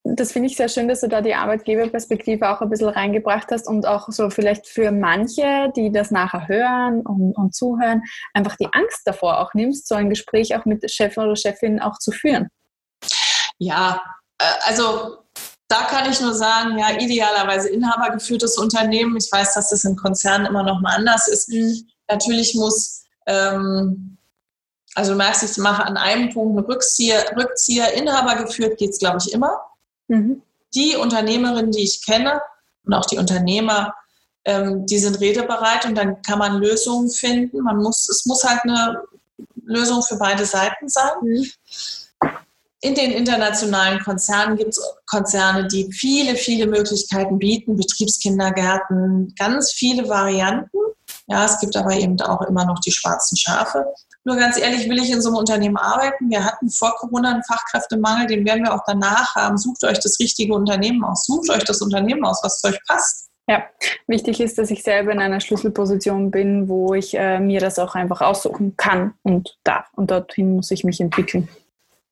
[0.04, 3.68] Das finde ich sehr schön, dass du da die Arbeitgeberperspektive auch ein bisschen reingebracht hast
[3.68, 8.02] und auch so vielleicht für manche, die das nachher hören und, und zuhören,
[8.34, 12.00] einfach die Angst davor auch nimmst, so ein Gespräch auch mit Chef oder Chefin auch
[12.00, 12.48] zu führen.
[13.60, 14.02] Ja,
[14.40, 15.18] äh, also
[15.68, 19.16] da kann ich nur sagen, ja, idealerweise inhabergeführtes Unternehmen.
[19.18, 21.50] Ich weiß, dass das in Konzernen immer noch mal anders ist.
[21.50, 21.88] Mhm.
[22.10, 24.18] Natürlich muss, ähm,
[24.96, 29.00] also du merkst, ich mache an einem Punkt einen Rückzieher, Rückzieher Inhaber geführt geht es,
[29.00, 29.62] glaube ich, immer.
[30.08, 30.42] Mhm.
[30.74, 32.42] Die Unternehmerinnen, die ich kenne
[32.86, 33.94] und auch die Unternehmer,
[34.46, 37.62] ähm, die sind redebereit und dann kann man Lösungen finden.
[37.62, 39.02] Man muss, es muss halt eine
[39.64, 41.12] Lösung für beide Seiten sein.
[41.22, 41.46] Mhm.
[42.82, 50.08] In den internationalen Konzernen gibt es Konzerne, die viele, viele Möglichkeiten bieten, Betriebskindergärten, ganz viele
[50.08, 50.78] Varianten.
[51.28, 53.86] Ja, es gibt aber eben auch immer noch die schwarzen Schafe.
[54.26, 56.30] Nur ganz ehrlich, will ich in so einem Unternehmen arbeiten?
[56.30, 59.58] Wir hatten vor Corona einen Fachkräftemangel, den werden wir auch danach haben.
[59.58, 61.26] Sucht euch das richtige Unternehmen aus.
[61.26, 63.30] Sucht euch das Unternehmen aus, was zu euch passt.
[63.48, 63.64] Ja,
[64.06, 67.96] wichtig ist, dass ich selber in einer Schlüsselposition bin, wo ich äh, mir das auch
[67.96, 69.88] einfach aussuchen kann und darf.
[69.96, 71.50] Und dorthin muss ich mich entwickeln.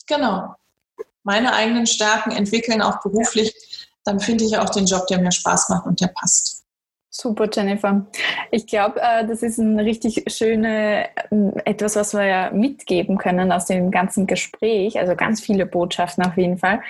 [0.07, 0.55] Genau.
[1.23, 3.53] Meine eigenen Stärken entwickeln, auch beruflich,
[4.03, 6.63] dann finde ich auch den Job, der mir Spaß macht und der passt.
[7.09, 8.05] Super, Jennifer.
[8.51, 13.51] Ich glaube, äh, das ist ein richtig schönes, ähm, etwas, was wir ja mitgeben können
[13.51, 14.99] aus dem ganzen Gespräch.
[14.99, 16.81] Also ganz viele Botschaften auf jeden Fall.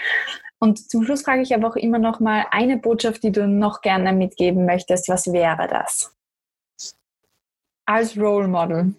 [0.60, 3.82] Und zum Schluss frage ich aber auch immer noch mal eine Botschaft, die du noch
[3.82, 5.08] gerne mitgeben möchtest.
[5.08, 6.12] Was wäre das?
[7.86, 8.96] Als Role Model.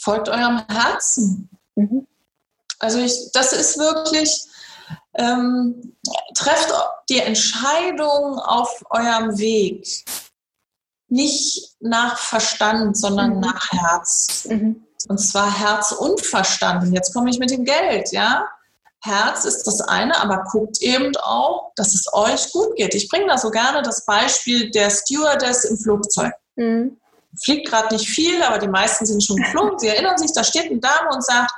[0.00, 1.50] Folgt eurem Herzen.
[1.74, 2.06] Mhm.
[2.78, 4.46] Also ich, das ist wirklich,
[5.20, 5.96] ähm,
[6.34, 6.72] trefft
[7.08, 9.86] die Entscheidung auf eurem Weg.
[11.08, 13.40] Nicht nach Verstand, sondern mhm.
[13.40, 14.46] nach Herz.
[14.48, 14.84] Mhm.
[15.08, 16.92] Und zwar Herz und Verstand.
[16.94, 18.46] jetzt komme ich mit dem Geld, ja.
[19.02, 22.94] Herz ist das eine, aber guckt eben auch, dass es euch gut geht.
[22.94, 26.32] Ich bringe da so gerne das Beispiel der Stewardess im Flugzeug.
[26.56, 26.98] Mhm.
[27.42, 29.78] Fliegt gerade nicht viel, aber die meisten sind schon geflogen.
[29.78, 31.50] Sie erinnern sich, da steht eine Dame und sagt,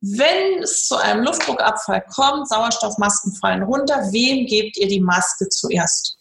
[0.00, 6.18] wenn es zu einem Luftdruckabfall kommt, Sauerstoffmasken fallen runter, wem gebt ihr die Maske zuerst?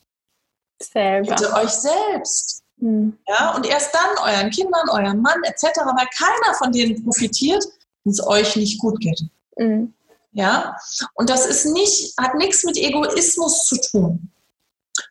[0.81, 1.35] Selber.
[1.35, 2.63] Bitte euch selbst.
[2.79, 3.17] Hm.
[3.27, 7.63] Ja, und erst dann euren Kindern, eurem Mann etc., weil keiner von denen profitiert,
[8.03, 9.21] wenn es euch nicht gut geht.
[9.57, 9.93] Hm.
[10.31, 10.77] Ja,
[11.15, 14.31] und das ist nicht, hat nichts mit Egoismus zu tun,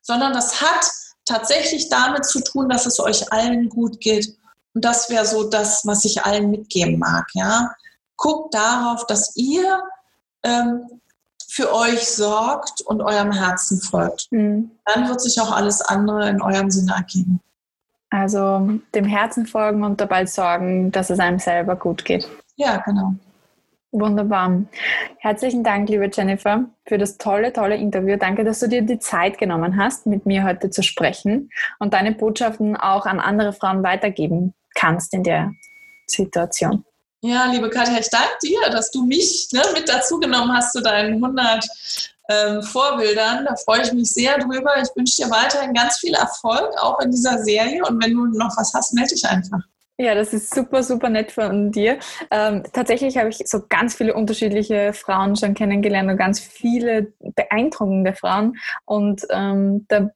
[0.03, 0.91] sondern das hat
[1.25, 4.37] tatsächlich damit zu tun, dass es euch allen gut geht.
[4.75, 7.27] Und das wäre so das, was ich allen mitgeben mag.
[7.35, 7.75] Ja,
[8.19, 9.83] guckt darauf, dass ihr
[10.43, 11.01] ähm,
[11.49, 14.31] für euch sorgt und eurem Herzen folgt.
[14.31, 14.71] Mhm.
[14.85, 17.41] Dann wird sich auch alles andere in eurem Sinne ergeben.
[18.11, 22.29] Also dem Herzen folgen und dabei sorgen, dass es einem selber gut geht.
[22.57, 23.15] Ja, genau.
[23.91, 24.65] Wunderbar.
[25.19, 28.17] Herzlichen Dank, liebe Jennifer, für das tolle, tolle Interview.
[28.19, 32.13] Danke, dass du dir die Zeit genommen hast, mit mir heute zu sprechen und deine
[32.13, 35.53] Botschaften auch an andere Frauen weitergeben kannst in der
[36.07, 36.85] Situation.
[37.21, 40.81] Ja, liebe Katja, ich danke dir, dass du mich ne, mit dazu genommen hast zu
[40.81, 41.69] deinen 100
[42.29, 43.45] ähm, Vorbildern.
[43.45, 44.81] Da freue ich mich sehr drüber.
[44.81, 47.83] Ich wünsche dir weiterhin ganz viel Erfolg, auch in dieser Serie.
[47.85, 49.59] Und wenn du noch was hast, melde dich einfach.
[50.01, 51.99] Ja, das ist super, super nett von dir.
[52.31, 58.15] Ähm, tatsächlich habe ich so ganz viele unterschiedliche Frauen schon kennengelernt und ganz viele beeindruckende
[58.15, 58.57] Frauen.
[58.85, 60.11] Und ähm, da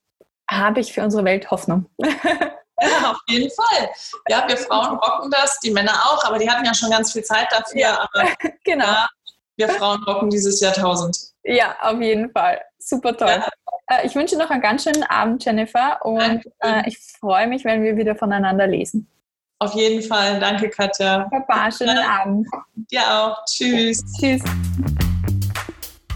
[0.49, 1.87] habe ich für unsere Welt Hoffnung.
[2.83, 3.89] Ja, auf jeden Fall.
[4.29, 7.23] Ja, wir Frauen rocken das, die Männer auch, aber die hatten ja schon ganz viel
[7.23, 7.81] Zeit dafür.
[7.81, 8.09] Ja,
[8.65, 8.85] genau.
[8.85, 9.09] Ja,
[9.57, 11.17] wir Frauen rocken dieses Jahrtausend.
[11.45, 12.61] Ja, auf jeden Fall.
[12.79, 13.29] Super toll.
[13.29, 13.49] Ja.
[13.89, 17.83] Äh, ich wünsche noch einen ganz schönen Abend, Jennifer, und äh, ich freue mich, wenn
[17.83, 19.09] wir wieder voneinander lesen.
[19.59, 20.41] Auf jeden Fall.
[20.41, 21.29] Danke, Katja.
[21.31, 21.99] Baba, schönen.
[21.99, 22.49] Abend.
[22.91, 23.45] Dir auch.
[23.45, 24.03] Tschüss.
[24.19, 24.43] Tschüss.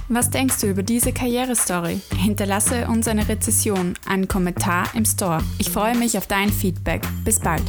[0.09, 2.01] Was denkst du über diese Karrierestory?
[2.17, 5.43] Hinterlasse uns eine Rezession, einen Kommentar im Store.
[5.59, 7.03] Ich freue mich auf dein Feedback.
[7.25, 7.65] Bis bald.